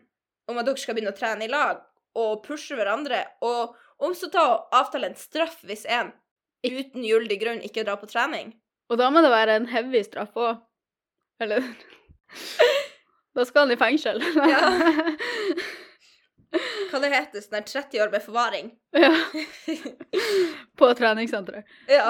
[0.51, 1.83] om at dere skal begynne å trene i lag,
[2.19, 6.11] og pushe hverandre, og om så ta og avtale en straff hvis en
[6.67, 8.55] uten gyldig grunn ikke drar på trening.
[8.91, 10.59] Og da må det være en heavy straff òg.
[11.41, 11.63] Eller
[13.37, 14.19] Da skal han i fengsel.
[14.51, 14.65] Ja.
[16.91, 18.73] Hva det heter sånn 30 år med forvaring.
[18.99, 19.13] ja.
[20.81, 21.69] På treningssenteret.
[21.87, 22.09] Ja.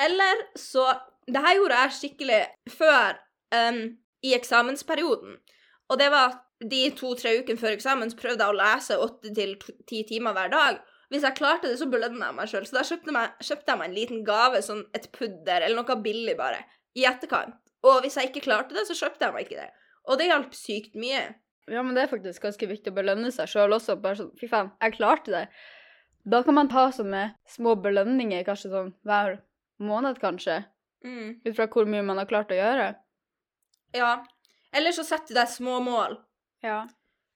[0.00, 0.86] Eller så
[1.26, 2.40] Det her gjorde jeg skikkelig
[2.74, 3.18] før
[3.54, 3.82] um,
[4.26, 5.36] i eksamensperioden.
[5.90, 9.54] Og det var de to-tre ukene før eksamen så prøvde jeg å lese åtte til
[9.88, 10.80] ti timer hver dag.
[11.12, 12.66] Hvis jeg klarte det, så belønna jeg meg sjøl.
[12.66, 15.98] Så da kjøpte, meg, kjøpte jeg meg en liten gave, sånn et pudder eller noe
[16.04, 16.62] billig bare,
[16.96, 17.58] i etterkant.
[17.86, 19.68] Og hvis jeg ikke klarte det, så kjøpte jeg meg ikke det.
[20.08, 21.22] Og det hjalp sykt mye.
[21.70, 23.98] Ja, men det er faktisk ganske viktig å belønne seg sjøl også.
[24.02, 25.44] Bare sånn Fy faen, jeg klarte det.
[26.32, 29.40] Da kan man ta sånne små belønninger, kanskje sånn hver
[29.84, 30.62] måned, kanskje.
[31.04, 31.40] Mm.
[31.44, 32.92] Ut fra hvor mye man har klart å gjøre.
[33.96, 34.12] Ja.
[34.72, 36.16] Eller så setter du deg små mål.
[36.64, 36.84] Ja.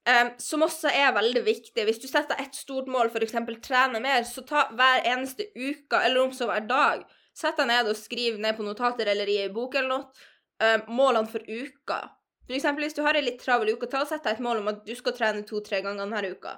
[0.06, 1.84] Um, som også er veldig viktig.
[1.88, 3.34] Hvis du setter et stort mål, f.eks.
[3.66, 7.02] trene mer, så ta hver eneste uke, eller om så hver dag,
[7.36, 10.28] sett deg ned og skriv ned på notater eller i ei bok eller noe,
[10.62, 12.04] um, målene for uka.
[12.46, 14.70] Eksempel hvis du har ei litt travel uke, ta og sett deg et mål om
[14.70, 16.54] at du skal trene to-tre ganger denne uka.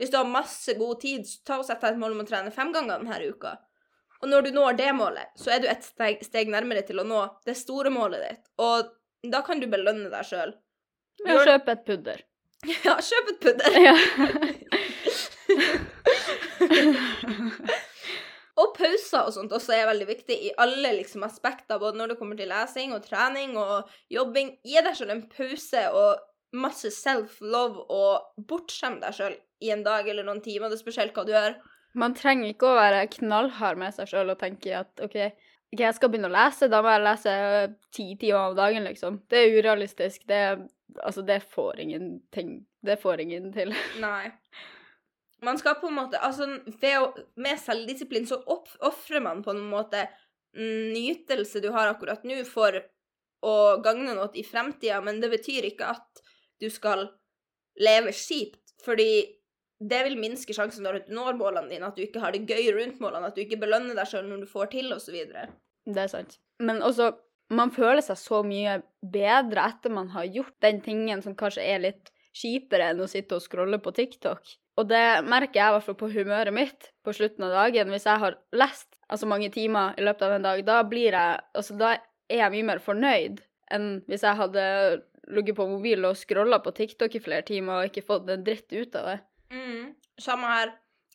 [0.00, 2.26] Hvis du har masse god tid, så ta og sett deg et mål om å
[2.26, 3.54] trene fem ganger denne uka.
[4.22, 7.04] Og når du når det målet, så er du et steg, steg nærmere til å
[7.06, 8.44] nå det store målet ditt.
[8.62, 8.76] Og
[9.32, 10.52] da kan du belønne deg sjøl.
[11.26, 12.18] Med å kjøpe et pudder.
[12.86, 13.70] Ja, kjøp et pudder.
[13.82, 13.96] Ja.
[18.62, 22.18] Og pauser og sånt også er veldig viktig i alle liksom, aspekter, både når det
[22.20, 24.48] kommer til lesing og trening og jobbing.
[24.62, 26.10] Gi deg selv en pause og
[26.52, 30.68] masse self-love, og bortskjem deg selv i en dag eller noen timer.
[30.68, 31.56] Det er spesielt hva du gjør.
[31.98, 35.16] Man trenger ikke å være knallhard med seg sjøl og tenke at OK,
[35.72, 37.34] jeg skal begynne å lese, da må jeg lese
[37.94, 39.22] ti timer om dagen, liksom.
[39.28, 40.24] Det er urealistisk.
[40.28, 40.40] Det,
[41.00, 42.58] altså, det får ingenting.
[42.84, 43.72] Det får ingen til.
[44.04, 44.32] Nei.
[45.42, 47.06] Man skal på en måte Altså, å,
[47.40, 50.04] med selvdisiplin så ofrer man på en måte
[50.52, 52.76] nytelse du har akkurat nå, for
[53.42, 56.22] å gagne noe i fremtida, men det betyr ikke at
[56.62, 57.08] du skal
[57.80, 59.24] leve kjipt, fordi
[59.88, 62.70] det vil minske sjansen når du når målene dine, at du ikke har det gøy
[62.76, 65.18] rundt målene, at du ikke belønner deg sjøl når du får til, osv.
[65.88, 66.38] Det er sant.
[66.62, 67.10] Men også,
[67.52, 71.82] man føler seg så mye bedre etter man har gjort den tingen som kanskje er
[71.84, 74.56] litt kjipere enn å sitte og scrolle på TikTok.
[74.80, 77.90] Og det merker jeg i hvert fall på humøret mitt på slutten av dagen.
[77.92, 81.40] Hvis jeg har lest altså mange timer i løpet av en dag, da blir jeg
[81.52, 81.96] Altså, da
[82.32, 83.42] er jeg mye mer fornøyd
[83.72, 84.62] enn hvis jeg hadde
[85.32, 88.72] ligget på mobilen og scrolla på TikTok i flere timer og ikke fått en dritt
[88.72, 89.18] ut av det.
[89.52, 89.92] Mm.
[90.20, 90.72] Samme her.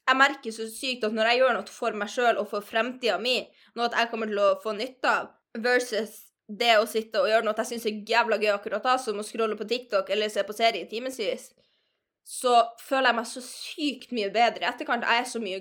[0.07, 3.17] Jeg merker så sykt at når jeg gjør noe for meg sjøl og for fremtida
[3.19, 3.41] mi,
[3.75, 7.43] noe at jeg kommer til å få nytte av, versus det å sitte og gjøre
[7.43, 10.45] noe jeg syns er jævla gøy akkurat da, som å scrolle på TikTok eller se
[10.47, 11.49] på serie i timevis,
[12.27, 15.03] så føler jeg meg så sykt mye bedre i etterkant.
[15.07, 15.59] Jeg er så mye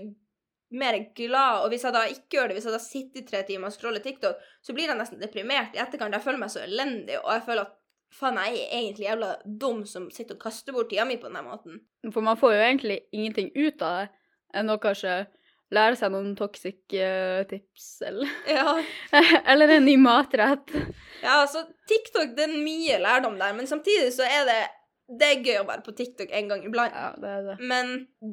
[0.77, 3.43] mer glad, og hvis jeg da ikke gjør det, hvis jeg da sitter i tre
[3.47, 6.15] timer og scroller TikTok, så blir jeg nesten deprimert i etterkant.
[6.15, 7.77] Jeg føler meg så elendig, og jeg føler at
[8.15, 11.43] faen, jeg er egentlig jævla dum som sitter og kaster bort tida mi på denne
[11.47, 11.81] måten.
[12.13, 14.09] For man får jo egentlig ingenting ut av det
[14.57, 15.27] enn å kanskje
[15.75, 18.77] lære seg noen toxic eh, tips, eller, Ja.
[19.51, 20.71] eller en ny matrett.
[21.25, 24.61] ja, altså, TikTok, det er mye lærdom der, men samtidig så er det
[25.07, 26.91] Det er gøy å være på TikTok en gang iblant.
[26.95, 27.53] Ja, det er det.
[27.63, 27.93] Men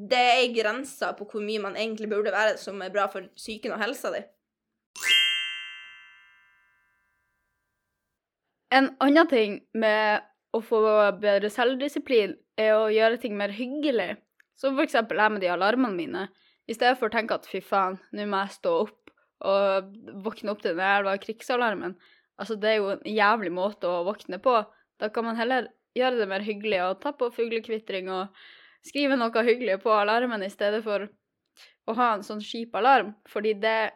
[0.10, 3.76] det er grenser på hvor mye man egentlig burde være som er bra for psyken
[3.76, 4.24] og helsa di.
[8.74, 10.80] En annen ting med å få
[11.22, 14.16] bedre selvdisiplin er å gjøre ting mer hyggelig.
[14.58, 16.24] Som eksempel jeg med de alarmene mine.
[16.70, 20.54] I stedet for å tenke at fy faen, nå må jeg stå opp og våkne
[20.54, 21.96] opp til den jævla krigsalarmen.
[22.40, 24.56] Altså, det er jo en jævlig måte å våkne på.
[25.02, 28.46] Da kan man heller gjøre det mer hyggelig og ta på fuglekvitring og
[28.88, 31.06] skrive noe hyggelig på alarmen i stedet for
[31.86, 33.92] å ha en sånn kjip alarm, fordi det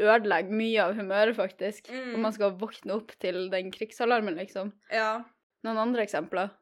[0.00, 1.90] ødelegger mye av humøret, faktisk.
[1.92, 2.14] Mm.
[2.16, 4.72] Om man skal våkne opp til den krigsalarmen, liksom.
[4.94, 5.20] Ja.
[5.66, 6.54] Noen andre eksempler?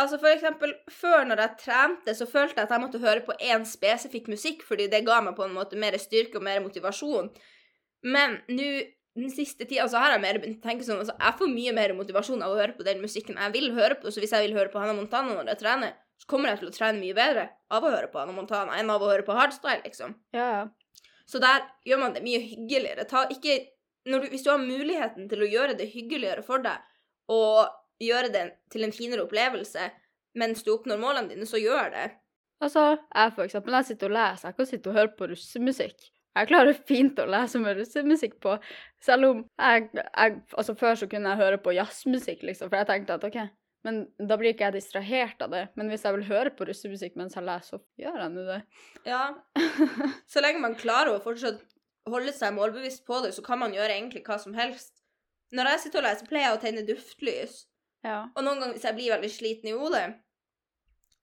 [0.00, 3.36] Altså for eksempel, Før når jeg trente, så følte jeg at jeg måtte høre på
[3.42, 7.28] én spesifikk musikk, fordi det ga meg på en måte mer styrke og mer motivasjon.
[8.06, 8.70] Men nå
[9.18, 11.72] den siste tida så har jeg mer begynt å tenke sånn altså Jeg får mye
[11.74, 14.12] mer motivasjon av å høre på den musikken jeg vil høre på.
[14.12, 16.70] Så hvis jeg vil høre på Hannah Montana når jeg trener, så kommer jeg til
[16.70, 19.36] å trene mye bedre av å høre på Hannah Montana enn av å høre på
[19.36, 20.14] hardstyle, liksom.
[20.36, 20.62] Ja, ja.
[21.30, 23.06] Så der gjør man det mye hyggeligere.
[23.30, 23.58] Ikke
[24.06, 26.80] du, Hvis du har muligheten til å gjøre det hyggeligere for deg,
[27.30, 27.68] og
[28.02, 29.90] gjøre det til en finere opplevelse
[30.40, 32.06] mens du oppnår målene dine, så gjør det.
[32.62, 36.10] Altså, jeg for eksempel, jeg sitter og leser, jeg kan sitte og høre på russemusikk.
[36.38, 38.54] Jeg klarer fint å lese med russemusikk på,
[39.02, 42.90] selv om jeg, jeg Altså, før så kunne jeg høre på jazzmusikk, liksom, for jeg
[42.90, 43.40] tenkte at OK,
[43.86, 45.62] men da blir ikke jeg distrahert av det.
[45.78, 48.60] Men hvis jeg vil høre på russemusikk mens jeg leser, så gjør jeg nå det.
[49.08, 49.22] Ja.
[50.32, 51.62] Så lenge man klarer å fortsatt
[52.10, 55.02] holde seg målbevisst på det, så kan man gjøre egentlig hva som helst.
[55.56, 57.56] Når jeg sitter og leser, pleier jeg å tenne duftlys.
[58.06, 58.20] Ja.
[58.34, 60.04] Og noen ganger hvis jeg blir veldig sliten i hodet,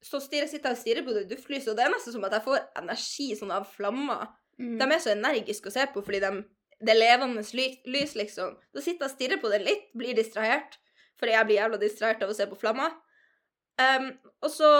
[0.04, 2.44] så sitter jeg og stirrer på det duftlyset, og det er nesten som at jeg
[2.44, 4.28] får energi sånn av flammer.
[4.58, 4.76] Mm.
[4.78, 6.30] De er så energiske å se på fordi de,
[6.78, 8.54] det er levende lys, liksom.
[8.74, 10.78] Da sitter jeg og stirrer på det litt, blir distrahert,
[11.18, 12.94] fordi jeg blir jævla distrahert av å se på flammer.
[13.78, 14.10] Um,
[14.42, 14.70] og så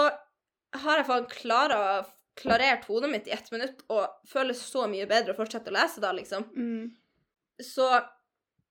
[0.83, 1.81] har jeg faen klara,
[2.39, 6.03] klarert hodet mitt i ett minutt og føles så mye bedre å fortsette å lese
[6.03, 6.45] da, liksom.
[6.55, 6.89] Mm.
[7.63, 7.87] Så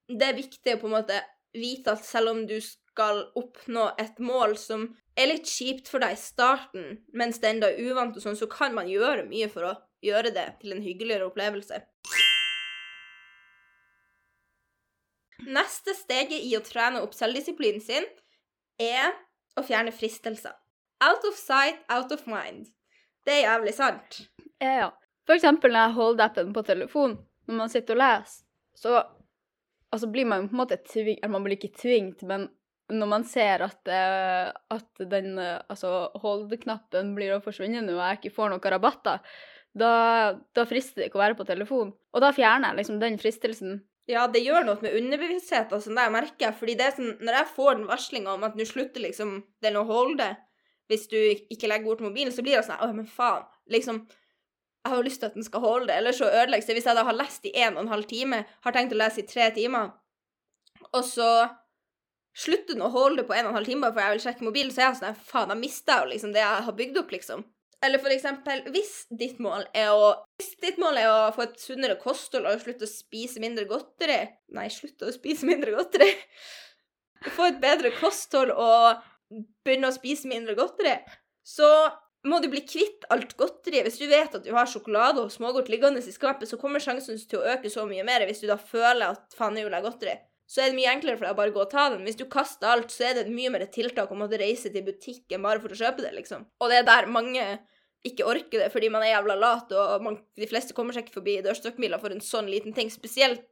[0.09, 1.19] det er viktig å på en måte
[1.57, 6.15] vite at selv om du skal oppnå et mål som er litt kjipt for deg
[6.15, 9.69] i starten, mens det enda er uvant og sånn, så kan man gjøre mye for
[9.69, 11.81] å gjøre det til en hyggeligere opplevelse.
[15.47, 18.07] Neste steget i å trene opp selvdisiplinen sin
[18.83, 19.13] er
[19.59, 20.55] å fjerne fristelser.
[21.05, 22.67] Out of sight, out of mind.
[23.27, 24.23] Det er jævlig sant.
[24.59, 24.91] Ja, ja.
[25.29, 28.45] For eksempel når jeg holder appen på telefon, når man sitter og leser,
[28.79, 28.95] så
[29.93, 32.49] altså blir man på en måte tving, eller man blir ikke tvingt, men
[32.89, 38.05] når man ser at, eh, at den eh, altså hold-knappen blir å forsvinne nå, og
[38.05, 39.21] jeg ikke får noen rabatter,
[39.79, 39.93] da,
[40.57, 41.93] da frister det ikke å være på telefon.
[42.17, 43.83] Og da fjerner jeg liksom den fristelsen.
[44.09, 46.55] Ja, det gjør noe med underbevisstheten, og sånn jeg merker.
[46.57, 49.77] Fordi det er sånn, når jeg får den varslinga om at nå slutter liksom den
[49.77, 50.31] å holde
[50.89, 51.19] hvis du
[51.53, 53.45] ikke legger bort mobilen, så blir det sånn Å, men faen.
[53.69, 56.79] Liksom, jeg har jo lyst til at den skal holde, eller så ødelegges det.
[56.79, 59.21] Hvis jeg da har lest i en og en halv time, har tenkt å lese
[59.21, 59.91] i tre timer,
[60.89, 61.29] og så
[62.39, 64.47] slutter den å holde på en og en halv time bare fordi jeg vil sjekke
[64.47, 67.01] mobilen, så er jeg sånn Faen, da mister jeg jo liksom det jeg har bygd
[67.03, 67.45] opp, liksom.
[67.85, 70.09] Eller for eksempel, hvis ditt mål er å
[70.63, 74.25] ditt mål er å få et sunnere kosthold og slutte å spise mindre godteri
[74.57, 76.09] Nei, slutte å spise mindre godteri.
[77.37, 78.99] Få et bedre kosthold og
[79.67, 80.95] begynne å spise mindre godteri,
[81.47, 81.69] så
[82.29, 83.83] må du bli kvitt alt godteri.
[83.87, 87.19] Hvis du vet at du har sjokolade og smågodt liggende i skapet, så kommer sjansen
[87.31, 89.87] til å øke så mye mer hvis du da føler at faen, nå vil jeg
[89.87, 90.17] godteri.
[90.49, 92.07] Så er det mye enklere for deg å bare gå og ta den.
[92.09, 94.87] Hvis du kaster alt, så er det et mye mer tiltak å måtte reise til
[94.87, 96.47] butikken bare for å kjøpe det, liksom.
[96.63, 97.45] Og det er der mange
[98.07, 101.19] ikke orker det fordi man er jævla lat, og man, de fleste kommer seg ikke
[101.19, 103.45] forbi dørstokkmila for en sånn liten ting, spesielt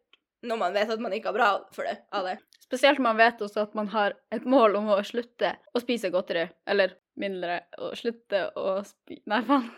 [0.47, 2.37] når man vet at man ikke har bra for det, av det.
[2.65, 6.11] Spesielt når man vet også at man har et mål om å slutte å spise
[6.15, 6.47] godteri.
[6.69, 9.21] Eller mindre å slutte å spi...
[9.31, 9.69] Nei, faen.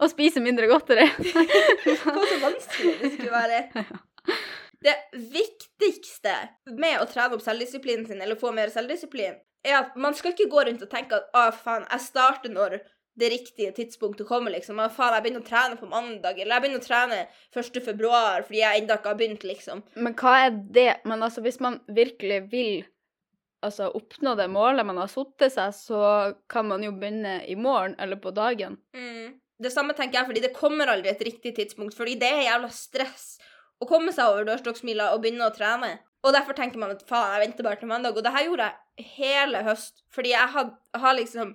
[0.00, 1.04] Å spise mindre godteri.
[1.84, 3.84] Hva så vanskelig det skulle være.
[4.80, 4.94] Det
[5.80, 6.34] viktigste
[6.70, 10.50] med å trene opp selvdisiplinen sin, eller få mer selvdisiplin, er at man skal ikke
[10.52, 12.80] gå rundt og tenke at å, faen, jeg starter når
[13.20, 14.78] det riktige tidspunktet kommer, liksom.
[14.80, 17.18] Å, faen, jeg begynner å trene på mandag, eller jeg begynner å trene
[17.52, 17.82] 1.
[17.84, 19.84] februar fordi jeg ennå ikke har begynt, liksom.
[19.98, 20.88] Men hva er det?
[21.08, 22.72] Men altså, hvis man virkelig vil
[23.66, 26.02] altså, oppnå det målet man har satt seg, så
[26.50, 28.78] kan man jo begynne i morgen eller på dagen.
[28.96, 29.36] Mm.
[29.60, 32.70] Det samme tenker jeg, fordi det kommer aldri et riktig tidspunkt, fordi det er jævla
[32.72, 33.34] stress
[33.80, 35.96] å komme seg over dørstokksmila og begynne å trene.
[36.20, 38.16] Og derfor tenker man at faen, jeg venter bare til mandag.
[38.16, 41.54] Og det her gjorde jeg hele høst, fordi jeg har liksom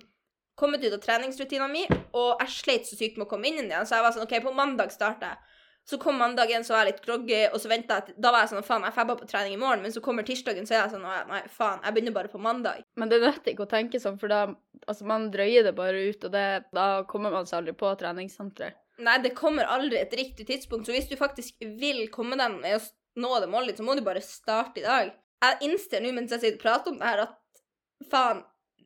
[0.58, 3.86] kommet ut av treningsrutinene mine, og jeg slet så sykt med å komme inn igjen.
[3.86, 5.52] Så jeg var sånn OK, på mandag starter jeg.
[5.86, 8.50] Så kom mandagen, så var jeg litt groggy, og så venta jeg Da var jeg
[8.50, 9.84] sånn faen, jeg febba på trening i morgen.
[9.84, 12.82] Men så kommer tirsdagen, så er jeg sånn nei, faen, jeg begynner bare på mandag.
[12.98, 14.40] Men det nytter ikke å tenke sånn, for da
[14.86, 18.80] altså man drøyer det bare ut, og det, da kommer man seg aldri på treningssenteret.
[19.04, 20.88] Nei, det kommer aldri et riktig tidspunkt.
[20.88, 22.84] Så hvis du faktisk vil komme deg med å
[23.20, 25.12] nå det målet så må du bare starte i dag.
[25.44, 28.42] Jeg innser nå mens jeg sitter og prater om det her, at faen,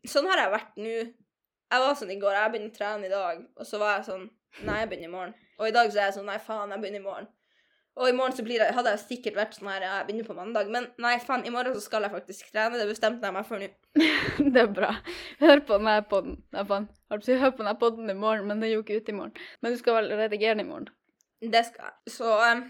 [0.07, 0.97] sånn har jeg vært nå.
[1.71, 4.11] Jeg var sånn i går, jeg begynner å trene i dag, og så var jeg
[4.11, 4.29] sånn
[4.67, 5.35] Nei, jeg begynner i morgen.
[5.61, 7.29] Og i dag så er jeg sånn Nei, faen, jeg begynner i morgen.
[7.99, 10.37] Og i morgen så blir det, hadde jeg sikkert vært sånn her Jeg begynner på
[10.37, 10.71] mandag.
[10.73, 12.79] Men nei, faen, i morgen så skal jeg faktisk trene.
[12.79, 13.69] Det bestemte jeg meg for nå.
[14.55, 14.93] det er bra.
[15.43, 16.39] Hør på denne podden.
[16.55, 16.89] Nei, faen.
[17.11, 19.35] Hør på denne podden i morgen, men det er jo ikke ute i morgen.
[19.61, 20.89] Men du skal vel redigere den i morgen?
[21.41, 22.15] Det skal jeg.
[22.15, 22.65] Så um,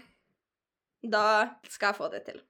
[1.13, 1.25] da
[1.69, 2.41] skal jeg få det til.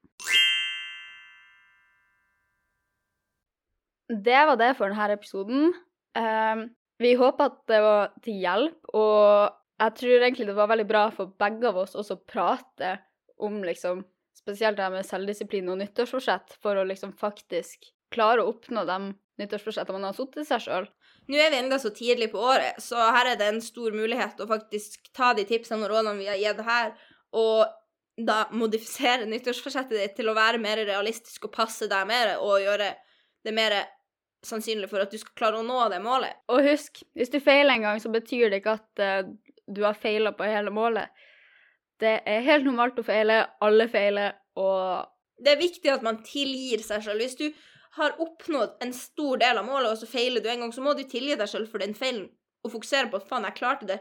[4.12, 5.74] Det var det for denne episoden.
[6.18, 6.70] Um,
[7.02, 11.06] vi håper at det var til hjelp, og jeg tror egentlig det var veldig bra
[11.16, 12.96] for begge av oss også å prate
[13.42, 14.06] om liksom
[14.42, 18.96] Spesielt det med selvdisiplin og nyttårsforsett, for å liksom faktisk klare å oppnå de
[19.42, 20.88] nyttårsforsettene man har satt til seg sjøl.
[21.30, 24.42] Nå er vi enda så tidlig på året, så her er det en stor mulighet
[24.42, 26.96] å faktisk ta de tipsene og rådene vi har gitt her,
[27.38, 27.70] og
[28.18, 32.92] da modifisere nyttårsforsettet ditt til å være mer realistisk og passe deg mer, og gjøre
[33.46, 33.78] det mer
[34.46, 36.42] sannsynlig for at du skal klare å nå det målet.
[36.50, 39.30] Og husk, hvis du feiler en gang, så betyr det ikke at uh,
[39.74, 41.10] du har feila på hele målet.
[42.02, 45.08] Det er helt normalt å feile, alle feiler, og
[45.42, 47.18] Det er viktig at man tilgir seg selv.
[47.24, 47.48] Hvis du
[47.98, 50.94] har oppnådd en stor del av målet, og så feiler du en gang, så må
[50.94, 52.28] du tilgi deg selv for den feilen,
[52.62, 53.98] og fokusere på at faen, jeg klarte det.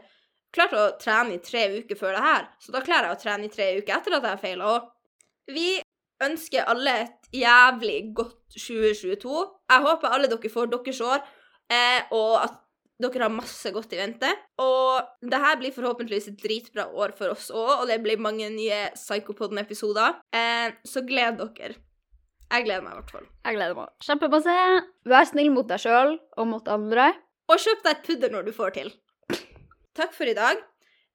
[0.53, 3.47] Klarte å trene i tre uker før det her, så da klarer jeg å trene
[3.47, 4.75] i tre uker etter at jeg feila.
[4.75, 4.91] òg.
[5.49, 5.81] vi
[6.21, 9.45] ønsker alle et jævlig godt 2022.
[9.71, 11.23] Jeg håper alle dere får deres år,
[11.71, 12.59] eh, og at
[13.01, 14.29] dere har masse godt i vente.
[14.61, 18.49] Og det her blir forhåpentligvis et dritbra år for oss òg, og det blir mange
[18.53, 20.21] nye Psykopodden-episoder.
[20.35, 21.77] Eh, så gled dere.
[22.51, 23.27] Jeg gleder meg i hvert fall.
[23.47, 24.55] Jeg gleder meg kjempemasse.
[25.07, 27.13] Vær snill mot deg sjøl og mot andre.
[27.51, 28.91] Og kjøp deg et pudder når du får til.
[29.97, 30.59] Takk for i dag.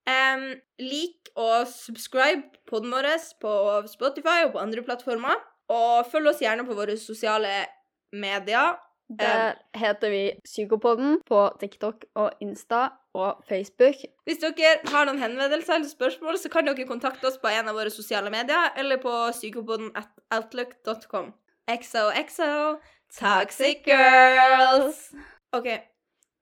[0.06, 0.48] Um,
[0.80, 3.08] lik og subscribe podden vår
[3.42, 3.52] på
[3.90, 5.40] Spotify og på andre plattformer.
[5.72, 7.66] Og følg oss gjerne på våre sosiale
[8.14, 8.76] medier.
[9.08, 13.94] Der heter vi Psykopodden på TikTok og Insta og Facebook.
[14.26, 17.74] Hvis dere har noen henvendelser eller spørsmål, så kan dere kontakte oss på en av
[17.78, 21.32] våre sosiale medier eller på psykopodden.outlook.com.
[21.70, 22.78] XOXO
[23.14, 25.14] Toxic Girls.
[25.54, 25.68] OK,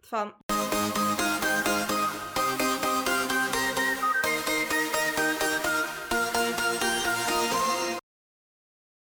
[0.08, 0.63] faen.